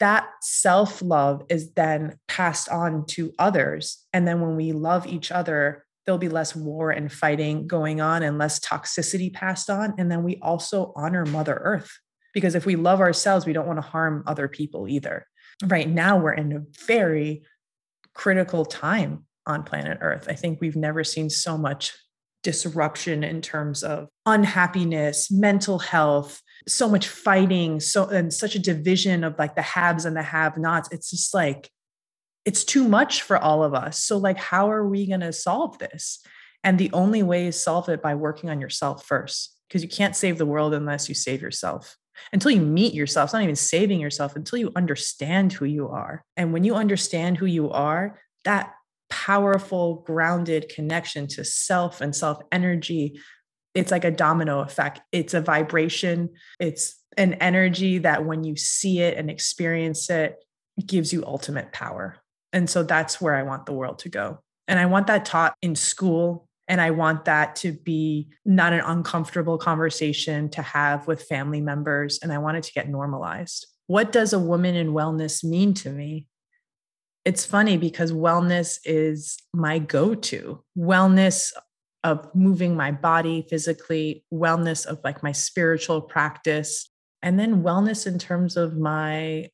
that 0.00 0.28
self 0.40 1.02
love 1.02 1.44
is 1.48 1.72
then 1.72 2.18
passed 2.28 2.68
on 2.68 3.04
to 3.06 3.32
others. 3.38 4.04
And 4.12 4.26
then 4.26 4.40
when 4.40 4.56
we 4.56 4.72
love 4.72 5.06
each 5.06 5.32
other, 5.32 5.84
there'll 6.04 6.18
be 6.18 6.28
less 6.28 6.56
war 6.56 6.90
and 6.90 7.12
fighting 7.12 7.66
going 7.66 8.00
on 8.00 8.22
and 8.22 8.38
less 8.38 8.60
toxicity 8.60 9.32
passed 9.32 9.68
on. 9.68 9.94
And 9.98 10.10
then 10.10 10.22
we 10.22 10.38
also 10.40 10.92
honor 10.96 11.26
Mother 11.26 11.60
Earth. 11.62 11.98
Because 12.32 12.54
if 12.54 12.64
we 12.66 12.76
love 12.76 13.00
ourselves, 13.00 13.46
we 13.46 13.52
don't 13.52 13.66
want 13.66 13.78
to 13.78 13.88
harm 13.88 14.22
other 14.26 14.48
people 14.48 14.88
either. 14.88 15.26
Right 15.64 15.88
now, 15.88 16.18
we're 16.18 16.32
in 16.32 16.52
a 16.52 16.62
very 16.86 17.42
critical 18.14 18.64
time 18.64 19.26
on 19.46 19.64
planet 19.64 19.98
Earth. 20.00 20.26
I 20.30 20.34
think 20.34 20.60
we've 20.60 20.76
never 20.76 21.02
seen 21.02 21.30
so 21.30 21.58
much 21.58 21.94
disruption 22.42 23.24
in 23.24 23.42
terms 23.42 23.82
of 23.82 24.08
unhappiness, 24.24 25.30
mental 25.30 25.78
health, 25.78 26.40
so 26.66 26.88
much 26.88 27.08
fighting, 27.08 27.80
so 27.80 28.06
and 28.08 28.32
such 28.32 28.54
a 28.54 28.58
division 28.58 29.24
of 29.24 29.38
like 29.38 29.54
the 29.54 29.62
haves 29.62 30.04
and 30.04 30.16
the 30.16 30.22
have-nots. 30.22 30.88
It's 30.92 31.10
just 31.10 31.34
like 31.34 31.70
it's 32.44 32.64
too 32.64 32.88
much 32.88 33.22
for 33.22 33.36
all 33.36 33.62
of 33.62 33.74
us. 33.74 33.98
So 34.02 34.16
like 34.16 34.38
how 34.38 34.70
are 34.70 34.86
we 34.86 35.06
going 35.06 35.20
to 35.20 35.32
solve 35.32 35.78
this? 35.78 36.20
And 36.64 36.78
the 36.78 36.90
only 36.92 37.22
way 37.22 37.46
is 37.46 37.60
solve 37.60 37.88
it 37.88 38.02
by 38.02 38.14
working 38.14 38.50
on 38.50 38.60
yourself 38.60 39.04
first 39.04 39.54
because 39.68 39.82
you 39.82 39.88
can't 39.88 40.16
save 40.16 40.38
the 40.38 40.46
world 40.46 40.74
unless 40.74 41.08
you 41.08 41.14
save 41.14 41.42
yourself. 41.42 41.96
Until 42.32 42.50
you 42.50 42.60
meet 42.60 42.94
yourself, 42.94 43.28
it's 43.28 43.32
not 43.34 43.42
even 43.42 43.54
saving 43.54 44.00
yourself 44.00 44.34
until 44.34 44.58
you 44.58 44.72
understand 44.74 45.52
who 45.52 45.66
you 45.66 45.88
are. 45.88 46.24
And 46.36 46.52
when 46.52 46.64
you 46.64 46.74
understand 46.74 47.36
who 47.36 47.46
you 47.46 47.70
are, 47.70 48.18
that 48.44 48.74
powerful, 49.08 50.02
grounded 50.06 50.68
connection 50.68 51.26
to 51.28 51.44
self 51.44 52.00
and 52.00 52.14
self 52.14 52.40
energy. 52.52 53.20
It's 53.74 53.90
like 53.90 54.04
a 54.04 54.10
domino 54.10 54.60
effect. 54.60 55.00
It's 55.12 55.34
a 55.34 55.40
vibration, 55.40 56.30
it's 56.58 56.96
an 57.16 57.34
energy 57.34 57.98
that 57.98 58.24
when 58.24 58.44
you 58.44 58.56
see 58.56 59.00
it 59.00 59.16
and 59.16 59.30
experience 59.30 60.08
it, 60.10 60.36
gives 60.86 61.12
you 61.12 61.24
ultimate 61.26 61.72
power. 61.72 62.16
And 62.52 62.70
so 62.70 62.82
that's 62.82 63.20
where 63.20 63.34
I 63.34 63.42
want 63.42 63.66
the 63.66 63.72
world 63.72 63.98
to 64.00 64.08
go. 64.08 64.40
And 64.68 64.78
I 64.78 64.86
want 64.86 65.08
that 65.08 65.24
taught 65.24 65.54
in 65.60 65.74
school. 65.74 66.46
And 66.68 66.80
I 66.80 66.90
want 66.90 67.24
that 67.24 67.56
to 67.56 67.72
be 67.72 68.28
not 68.44 68.74
an 68.74 68.80
uncomfortable 68.80 69.56
conversation 69.58 70.50
to 70.50 70.62
have 70.62 71.06
with 71.06 71.22
family 71.22 71.62
members. 71.62 72.18
And 72.22 72.32
I 72.32 72.38
want 72.38 72.58
it 72.58 72.64
to 72.64 72.72
get 72.72 72.88
normalized. 72.88 73.66
What 73.86 74.12
does 74.12 74.34
a 74.34 74.38
woman 74.38 74.76
in 74.76 74.92
wellness 74.92 75.42
mean 75.42 75.72
to 75.74 75.90
me? 75.90 76.26
it's 77.28 77.44
funny 77.44 77.76
because 77.76 78.10
wellness 78.10 78.78
is 78.86 79.36
my 79.52 79.78
go 79.78 80.14
to 80.14 80.64
wellness 80.78 81.52
of 82.04 82.28
moving 82.34 82.76
my 82.76 82.92
body 82.92 83.46
physically, 83.48 84.24
wellness 84.32 84.86
of 84.86 85.00
like 85.04 85.22
my 85.22 85.32
spiritual 85.32 86.00
practice, 86.00 86.90
and 87.22 87.38
then 87.38 87.62
wellness 87.62 88.06
in 88.06 88.18
terms 88.18 88.56
of 88.56 88.76
my 88.76 89.48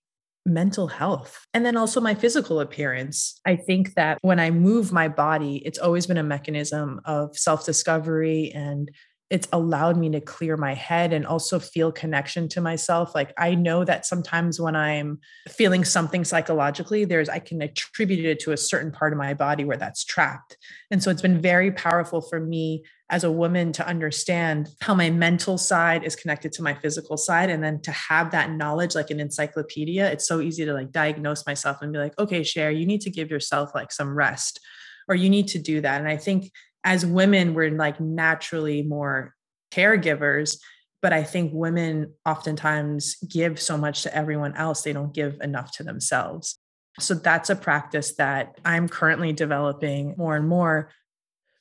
mental 0.47 0.89
health 0.89 1.47
and 1.55 1.65
then 1.65 1.77
also 1.77 2.01
my 2.01 2.15
physical 2.15 2.61
appearance. 2.61 3.41
I 3.47 3.57
think 3.57 3.95
that 3.95 4.19
when 4.21 4.39
I 4.39 4.51
move 4.51 4.93
my 4.93 5.09
body, 5.09 5.63
it's 5.65 5.79
always 5.79 6.07
been 6.07 6.19
a 6.19 6.23
mechanism 6.23 7.01
of 7.05 7.37
self 7.37 7.65
discovery 7.65 8.53
and 8.55 8.91
it's 9.35 9.49
allowed 9.53 9.97
me 9.97 10.09
to 10.09 10.21
clear 10.21 10.57
my 10.57 10.75
head 10.75 11.13
and 11.13 11.27
also 11.27 11.59
feel 11.59 11.91
connection 11.91 12.49
to 12.49 12.61
myself. 12.61 13.17
Like 13.17 13.33
i 13.37 13.57
know 13.57 13.85
that 13.85 14.07
sometimes 14.07 14.61
when 14.61 14.77
i'm 14.77 15.19
feeling 15.49 15.85
something 15.85 16.25
psychologically 16.25 17.05
there's 17.05 17.29
i 17.29 17.41
can 17.41 17.61
attribute 17.61 18.25
it 18.25 18.39
to 18.39 18.53
a 18.53 18.57
certain 18.57 18.93
part 18.93 19.13
of 19.13 19.19
my 19.19 19.35
body 19.35 19.65
where 19.65 19.77
that's 19.77 20.05
trapped. 20.05 20.57
And 20.93 21.03
so 21.03 21.11
it's 21.11 21.21
been 21.21 21.41
very 21.41 21.73
powerful 21.73 22.21
for 22.21 22.39
me 22.39 22.85
as 23.11 23.25
a 23.25 23.33
woman 23.33 23.73
to 23.73 23.87
understand 23.87 24.69
how 24.81 24.95
my 24.95 25.11
mental 25.11 25.59
side 25.59 26.05
is 26.05 26.15
connected 26.15 26.53
to 26.53 26.63
my 26.63 26.75
physical 26.75 27.17
side. 27.17 27.51
And 27.51 27.63
then 27.63 27.83
to 27.83 27.91
have 27.91 28.31
that 28.31 28.53
knowledge 28.53 28.95
like 28.95 29.11
an 29.11 29.19
encyclopedia 29.19 30.13
it's 30.13 30.29
so 30.29 30.41
easy 30.41 30.65
to 30.65 30.73
like 30.73 30.93
diagnose 30.93 31.45
myself 31.45 31.79
and 31.83 31.93
be 31.93 31.99
like 31.99 32.17
okay 32.21 32.45
share 32.45 32.71
you 32.71 32.87
need 32.87 33.01
to 33.01 33.11
give 33.11 33.33
yourself 33.33 33.75
like 33.75 33.91
some 33.91 34.15
rest 34.15 34.61
or 35.09 35.17
you 35.17 35.29
need 35.29 35.49
to 35.49 35.59
do 35.59 35.81
that. 35.81 36.01
And 36.01 36.09
i 36.09 36.17
think 36.17 36.53
as 36.85 37.05
women, 37.05 37.55
we're 37.55 37.71
like 37.71 37.99
naturally 37.99 38.83
more 38.83 39.35
caregivers. 39.73 40.59
But 41.03 41.13
I 41.13 41.23
think 41.23 41.53
women 41.53 42.15
oftentimes 42.25 43.17
give 43.29 43.61
so 43.61 43.77
much 43.77 44.03
to 44.03 44.17
everyone 44.17 44.55
else, 44.57 44.83
they 44.83 44.93
don't 44.93 45.13
give 45.13 45.41
enough 45.41 45.73
to 45.73 45.83
themselves. 45.83 46.59
So 47.01 47.15
that's 47.15 47.51
a 47.51 47.57
practice 47.57 48.15
that 48.17 48.59
I'm 48.65 48.89
currently 48.89 49.33
developing 49.33 50.15
more 50.17 50.37
and 50.37 50.47
more. 50.47 50.91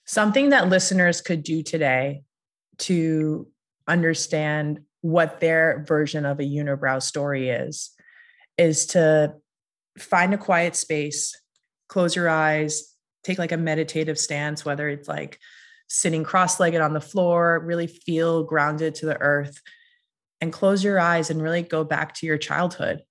Something 0.06 0.50
that 0.50 0.70
listeners 0.70 1.22
could 1.22 1.44
do 1.44 1.64
today 1.64 2.24
to 2.80 3.48
understand 3.88 4.82
what 5.02 5.40
their 5.40 5.84
version 5.88 6.26
of 6.26 6.40
a 6.40 6.44
unibrow 6.44 7.02
story 7.02 7.50
is, 7.50 7.92
is 8.58 8.86
to 8.88 9.34
find 9.98 10.34
a 10.34 10.38
quiet 10.38 10.76
space, 10.76 11.36
close 11.90 12.16
your 12.16 12.30
eyes, 12.30 12.93
take 13.24 13.38
like 13.38 13.52
a 13.52 13.58
meditative 13.58 14.20
stance, 14.20 14.66
whether 14.66 14.90
it's 14.90 15.08
like 15.08 15.40
sitting 15.88 16.24
cross 16.24 16.60
legged 16.60 16.82
on 16.82 16.94
the 16.94 17.02
floor, 17.02 17.62
really 17.64 17.88
feel 17.88 18.44
grounded 18.44 18.96
to 18.96 19.06
the 19.06 19.20
earth, 19.22 19.62
and 20.42 20.52
close 20.52 20.84
your 20.84 21.00
eyes 21.00 21.30
and 21.30 21.42
really 21.42 21.62
go 21.62 21.84
back 21.84 22.14
to 22.16 22.26
your 22.26 22.38
childhood 22.38 23.02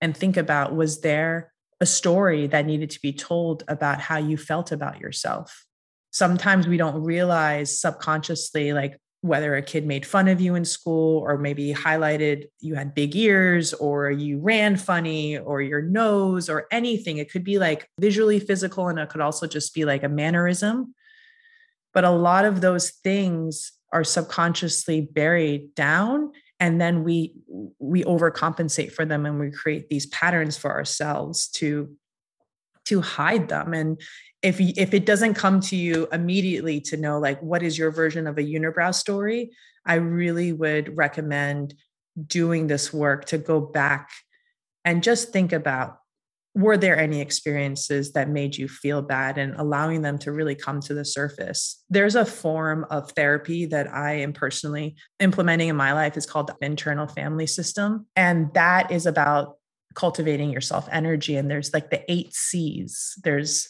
and 0.00 0.16
think 0.16 0.36
about 0.36 0.74
was 0.74 1.00
there 1.00 1.52
a 1.80 1.86
story 1.86 2.46
that 2.48 2.66
needed 2.66 2.90
to 2.90 3.00
be 3.00 3.12
told 3.12 3.64
about 3.68 4.00
how 4.00 4.16
you 4.16 4.36
felt 4.36 4.72
about 4.72 5.00
yourself? 5.00 5.64
Sometimes 6.10 6.66
we 6.66 6.76
don't 6.76 7.02
realize 7.02 7.80
subconsciously, 7.80 8.72
like, 8.72 8.98
whether 9.22 9.54
a 9.54 9.62
kid 9.62 9.86
made 9.86 10.04
fun 10.04 10.26
of 10.26 10.40
you 10.40 10.56
in 10.56 10.64
school 10.64 11.20
or 11.20 11.38
maybe 11.38 11.72
highlighted 11.72 12.48
you 12.58 12.74
had 12.74 12.92
big 12.92 13.14
ears 13.14 13.72
or 13.72 14.10
you 14.10 14.40
ran 14.40 14.76
funny 14.76 15.38
or 15.38 15.62
your 15.62 15.80
nose 15.80 16.50
or 16.50 16.66
anything. 16.72 17.18
It 17.18 17.30
could 17.30 17.44
be 17.44 17.58
like 17.58 17.88
visually 18.00 18.40
physical 18.40 18.88
and 18.88 18.98
it 18.98 19.08
could 19.08 19.20
also 19.20 19.46
just 19.46 19.74
be 19.74 19.84
like 19.84 20.02
a 20.02 20.08
mannerism. 20.08 20.94
But 21.94 22.04
a 22.04 22.10
lot 22.10 22.44
of 22.44 22.60
those 22.60 22.90
things 22.90 23.72
are 23.92 24.02
subconsciously 24.02 25.02
buried 25.02 25.74
down 25.76 26.32
and 26.58 26.80
then 26.80 27.04
we 27.04 27.34
we 27.78 28.02
overcompensate 28.04 28.92
for 28.92 29.04
them 29.04 29.24
and 29.24 29.38
we 29.38 29.52
create 29.52 29.88
these 29.88 30.06
patterns 30.06 30.56
for 30.56 30.70
ourselves 30.72 31.48
to 31.48 31.94
to 32.86 33.00
hide 33.00 33.48
them. 33.48 33.74
And 33.74 34.00
if 34.42 34.60
if 34.60 34.92
it 34.92 35.06
doesn't 35.06 35.34
come 35.34 35.60
to 35.60 35.76
you 35.76 36.08
immediately 36.12 36.80
to 36.80 36.96
know 36.96 37.18
like 37.18 37.40
what 37.40 37.62
is 37.62 37.78
your 37.78 37.90
version 37.90 38.26
of 38.26 38.36
a 38.38 38.42
unibrow 38.42 38.92
story 38.92 39.52
i 39.86 39.94
really 39.94 40.52
would 40.52 40.94
recommend 40.96 41.74
doing 42.26 42.66
this 42.66 42.92
work 42.92 43.24
to 43.24 43.38
go 43.38 43.60
back 43.60 44.10
and 44.84 45.02
just 45.02 45.32
think 45.32 45.52
about 45.52 45.98
were 46.54 46.76
there 46.76 46.98
any 46.98 47.22
experiences 47.22 48.12
that 48.12 48.28
made 48.28 48.54
you 48.54 48.68
feel 48.68 49.00
bad 49.00 49.38
and 49.38 49.54
allowing 49.56 50.02
them 50.02 50.18
to 50.18 50.32
really 50.32 50.54
come 50.54 50.80
to 50.80 50.92
the 50.92 51.04
surface? 51.04 51.82
There's 51.88 52.14
a 52.14 52.26
form 52.26 52.84
of 52.90 53.10
therapy 53.12 53.64
that 53.66 53.90
i 53.90 54.16
am 54.16 54.34
personally 54.34 54.96
implementing 55.18 55.70
in 55.70 55.76
my 55.76 55.94
life. 55.94 56.14
Is 56.18 56.26
called 56.26 56.48
the 56.48 56.56
internal 56.60 57.06
family 57.06 57.46
system. 57.46 58.06
And 58.16 58.52
that 58.52 58.90
is 58.90 59.06
about 59.06 59.56
cultivating 59.94 60.50
your 60.50 60.60
self 60.60 60.88
energy. 60.90 61.36
And 61.36 61.50
there's 61.50 61.72
like 61.72 61.90
the 61.90 62.10
eight 62.10 62.34
C's 62.34 63.14
there's 63.22 63.68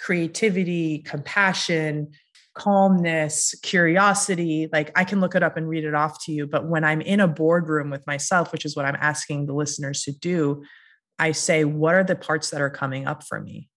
creativity, 0.00 0.98
compassion, 0.98 2.10
calmness, 2.54 3.54
curiosity. 3.62 4.68
Like 4.72 4.90
I 4.96 5.04
can 5.04 5.20
look 5.20 5.34
it 5.34 5.42
up 5.42 5.56
and 5.56 5.68
read 5.68 5.84
it 5.84 5.94
off 5.94 6.22
to 6.24 6.32
you. 6.32 6.46
But 6.46 6.66
when 6.66 6.84
I'm 6.84 7.00
in 7.00 7.20
a 7.20 7.28
boardroom 7.28 7.90
with 7.90 8.06
myself, 8.06 8.52
which 8.52 8.64
is 8.64 8.76
what 8.76 8.84
I'm 8.84 8.96
asking 9.00 9.46
the 9.46 9.54
listeners 9.54 10.02
to 10.02 10.12
do, 10.12 10.64
I 11.18 11.32
say, 11.32 11.64
what 11.64 11.94
are 11.94 12.04
the 12.04 12.16
parts 12.16 12.50
that 12.50 12.60
are 12.60 12.70
coming 12.70 13.06
up 13.06 13.24
for 13.24 13.40
me? 13.40 13.68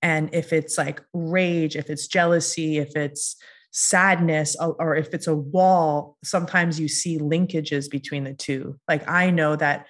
And 0.00 0.30
if 0.32 0.52
it's 0.52 0.78
like 0.78 1.00
rage, 1.12 1.76
if 1.76 1.90
it's 1.90 2.06
jealousy, 2.06 2.78
if 2.78 2.96
it's 2.96 3.36
sadness, 3.70 4.56
or 4.60 4.96
if 4.96 5.14
it's 5.14 5.28
a 5.28 5.36
wall, 5.36 6.18
sometimes 6.24 6.80
you 6.80 6.88
see 6.88 7.18
linkages 7.18 7.90
between 7.90 8.24
the 8.24 8.34
two. 8.34 8.78
Like 8.88 9.08
I 9.08 9.30
know 9.30 9.54
that 9.56 9.86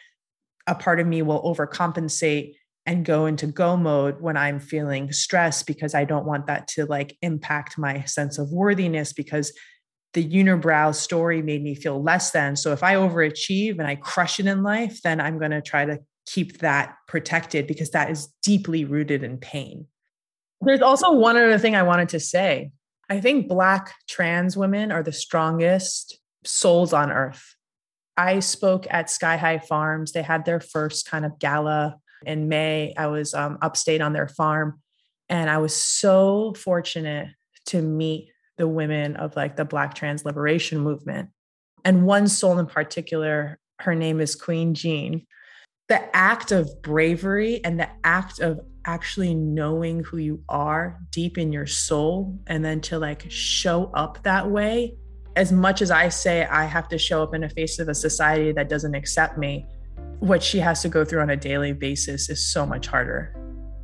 a 0.73 0.75
part 0.75 0.99
of 0.99 1.07
me 1.07 1.23
will 1.23 1.43
overcompensate 1.43 2.55
and 2.87 3.05
go 3.05 3.27
into 3.27 3.47
go 3.47 3.77
mode 3.77 4.21
when 4.21 4.37
I'm 4.37 4.59
feeling 4.59 5.13
stressed 5.13 5.67
because 5.67 5.95
I 5.95 6.05
don't 6.05 6.27
want 6.27 6.47
that 6.47 6.67
to 6.69 6.87
like 6.87 7.17
impact 7.23 7.79
my 7.79 8.03
sense 8.05 8.39
of 8.39 8.51
worthiness 8.51 9.13
because 9.13 9.53
the 10.15 10.29
unibrow 10.29 10.95
story 10.95 11.43
made 11.43 11.63
me 11.63 11.75
feel 11.75 12.03
less 12.03 12.33
than. 12.33 12.57
So 12.57 12.73
if 12.73 12.83
I 12.83 12.97
overachieve 12.97 13.79
and 13.79 13.87
I 13.87 13.95
crush 13.97 14.41
it 14.41 14.47
in 14.47 14.63
life, 14.63 15.01
then 15.03 15.21
I'm 15.21 15.39
going 15.39 15.53
to 15.53 15.63
try 15.63 15.85
to 15.85 16.01
keep 16.27 16.59
that 16.59 16.97
protected 17.07 17.67
because 17.67 17.91
that 17.91 18.11
is 18.11 18.29
deeply 18.43 18.85
rooted 18.85 19.23
in 19.23 19.39
pain. 19.39 19.87
There's 20.61 20.83
also 20.83 21.13
one 21.13 21.37
other 21.37 21.59
thing 21.59 21.77
I 21.77 21.83
wanted 21.83 22.11
to 22.11 22.21
say. 22.21 22.73
I 23.09 23.21
think 23.21 23.49
Black 23.49 23.93
trans 24.09 24.57
women 24.57 24.91
are 24.91 25.03
the 25.03 25.13
strongest 25.13 26.19
souls 26.45 26.93
on 26.93 27.11
earth. 27.11 27.57
I 28.17 28.41
spoke 28.41 28.87
at 28.91 29.11
Sky 29.11 29.37
High 29.37 29.59
Farms. 29.59 30.13
They 30.13 30.23
had 30.23 30.45
their 30.45 30.61
first 30.61 31.09
kind 31.09 31.25
of 31.25 31.39
gala 31.39 31.97
in 32.25 32.49
May. 32.49 32.95
I 32.97 33.07
was 33.07 33.35
um, 33.35 33.59
upstate 33.63 34.01
on 34.01 34.13
their 34.13 34.29
farm, 34.29 34.81
and 35.29 35.49
I 35.49 35.59
was 35.59 35.75
so 35.75 36.55
fortunate 36.55 37.29
to 37.67 37.81
meet 37.81 38.31
the 38.59 38.69
women 38.69 39.17
of 39.17 39.35
like 39.35 39.57
the 39.57 39.65
Black 39.65 39.95
trans 39.95 40.25
liberation 40.25 40.79
movement. 40.79 41.31
And 41.85 42.07
one 42.07 42.29
soul 42.29 42.59
in 42.59 42.67
particular, 42.67 43.59
her 43.81 43.95
name 43.95 44.21
is 44.21 44.37
Qween 44.37 44.75
Jean. 44.75 45.27
The 45.89 46.15
act 46.15 46.53
of 46.53 46.71
bravery 46.83 47.65
and 47.65 47.81
the 47.81 47.89
act 48.05 48.41
of 48.41 48.61
actually 48.85 49.35
knowing 49.35 50.03
who 50.05 50.19
you 50.19 50.43
are 50.49 50.99
deep 51.11 51.39
in 51.39 51.53
your 51.53 51.67
soul, 51.67 52.39
and 52.47 52.65
then 52.65 52.81
to 52.83 52.99
like 52.99 53.27
show 53.29 53.91
up 53.95 54.23
that 54.25 54.51
way. 54.51 54.97
As 55.35 55.51
much 55.51 55.81
as 55.81 55.91
I 55.91 56.11
say 56.11 56.45
I 56.45 56.65
have 56.65 56.89
to 56.89 56.99
show 56.99 57.23
up 57.23 57.35
in 57.35 57.41
the 57.41 57.49
face 57.49 57.79
of 57.79 57.89
a 57.89 57.95
society 57.95 58.53
that 58.53 58.69
doesn't 58.69 58.95
accept 58.95 59.39
me, 59.39 59.67
what 60.21 60.43
she 60.43 60.59
has 60.59 60.83
to 60.83 60.89
go 60.89 61.05
through 61.05 61.21
on 61.21 61.31
a 61.31 61.37
daily 61.37 61.73
basis 61.73 62.29
is 62.29 62.47
so 62.47 62.67
much 62.67 62.87
harder. 62.87 63.35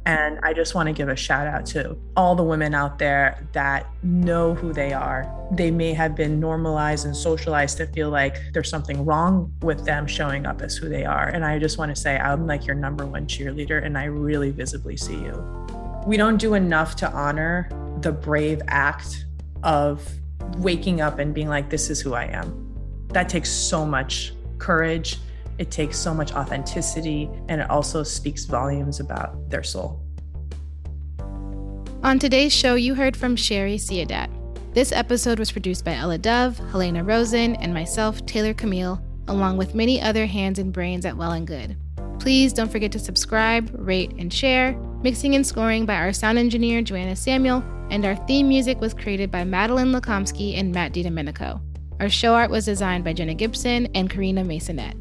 And 0.04 0.38
I 0.42 0.52
just 0.52 0.74
want 0.74 0.86
to 0.86 0.92
give 0.92 1.08
a 1.08 1.16
shout 1.16 1.46
out 1.46 1.66
to 1.66 1.96
all 2.16 2.34
the 2.34 2.42
women 2.42 2.74
out 2.74 2.98
there 2.98 3.46
that 3.52 3.86
know 4.02 4.54
who 4.54 4.72
they 4.72 4.92
are. 4.92 5.30
They 5.52 5.70
may 5.70 5.92
have 5.92 6.14
been 6.14 6.38
normalized 6.38 7.04
and 7.04 7.16
socialized 7.16 7.76
to 7.78 7.86
feel 7.88 8.08
like 8.08 8.36
there's 8.52 8.70
something 8.70 9.04
wrong 9.04 9.52
with 9.60 9.84
them 9.84 10.06
showing 10.06 10.46
up 10.46 10.62
as 10.62 10.76
who 10.76 10.88
they 10.88 11.04
are. 11.04 11.28
And 11.28 11.44
I 11.44 11.58
just 11.58 11.76
want 11.76 11.94
to 11.94 12.00
say, 12.00 12.18
I'm 12.18 12.46
like 12.46 12.66
your 12.66 12.76
number 12.76 13.04
one 13.04 13.26
cheerleader, 13.26 13.84
and 13.84 13.98
I 13.98 14.04
really 14.04 14.50
visibly 14.50 14.96
see 14.96 15.16
you. 15.16 15.66
We 16.06 16.16
don't 16.16 16.38
do 16.38 16.54
enough 16.54 16.96
to 16.96 17.12
honor 17.12 17.68
the 18.00 18.12
brave 18.12 18.62
act 18.68 19.26
of 19.62 20.08
waking 20.58 21.00
up 21.00 21.18
and 21.18 21.34
being 21.34 21.48
like, 21.48 21.70
this 21.70 21.90
is 21.90 22.00
who 22.00 22.14
I 22.14 22.24
am. 22.24 22.64
That 23.08 23.28
takes 23.28 23.50
so 23.50 23.86
much 23.86 24.32
courage 24.58 25.18
it 25.58 25.72
takes 25.72 25.98
so 25.98 26.14
much 26.14 26.32
authenticity 26.32 27.28
and 27.48 27.60
it 27.60 27.68
also 27.68 28.02
speaks 28.02 28.44
volumes 28.44 29.00
about 29.00 29.50
their 29.50 29.64
soul. 29.64 30.00
On 32.04 32.18
today's 32.18 32.52
show, 32.52 32.76
you 32.76 32.94
heard 32.94 33.16
from 33.16 33.34
Shari 33.34 33.76
Siadat. 33.76 34.30
This 34.72 34.92
episode 34.92 35.40
was 35.40 35.50
produced 35.50 35.84
by 35.84 35.94
Ella 35.94 36.18
Dove, 36.18 36.56
Helena 36.70 37.02
Rosen, 37.02 37.56
and 37.56 37.74
myself, 37.74 38.24
Taylor 38.24 38.54
Camille, 38.54 39.02
along 39.26 39.56
with 39.56 39.74
many 39.74 40.00
other 40.00 40.26
hands 40.26 40.60
and 40.60 40.72
brains 40.72 41.04
at 41.04 41.16
Well 41.16 41.32
and 41.32 41.46
Good. 41.46 41.76
Please 42.20 42.52
don't 42.52 42.70
forget 42.70 42.92
to 42.92 42.98
subscribe, 43.00 43.70
rate, 43.74 44.12
and 44.16 44.32
share. 44.32 44.78
Mixing 45.00 45.36
and 45.36 45.46
scoring 45.46 45.86
by 45.86 45.94
our 45.94 46.12
sound 46.12 46.38
engineer, 46.38 46.82
Joanna 46.82 47.14
Samuel, 47.14 47.62
and 47.88 48.04
our 48.04 48.16
theme 48.26 48.48
music 48.48 48.80
was 48.80 48.92
created 48.92 49.30
by 49.30 49.44
Madeline 49.44 49.92
Lakomsky 49.92 50.58
and 50.58 50.72
Matt 50.72 50.92
DiDomenico. 50.92 51.60
Our 52.00 52.08
show 52.08 52.34
art 52.34 52.50
was 52.50 52.64
designed 52.64 53.04
by 53.04 53.12
Jenna 53.12 53.34
Gibson 53.34 53.86
and 53.94 54.10
Karina 54.10 54.42
Masonette. 54.42 54.96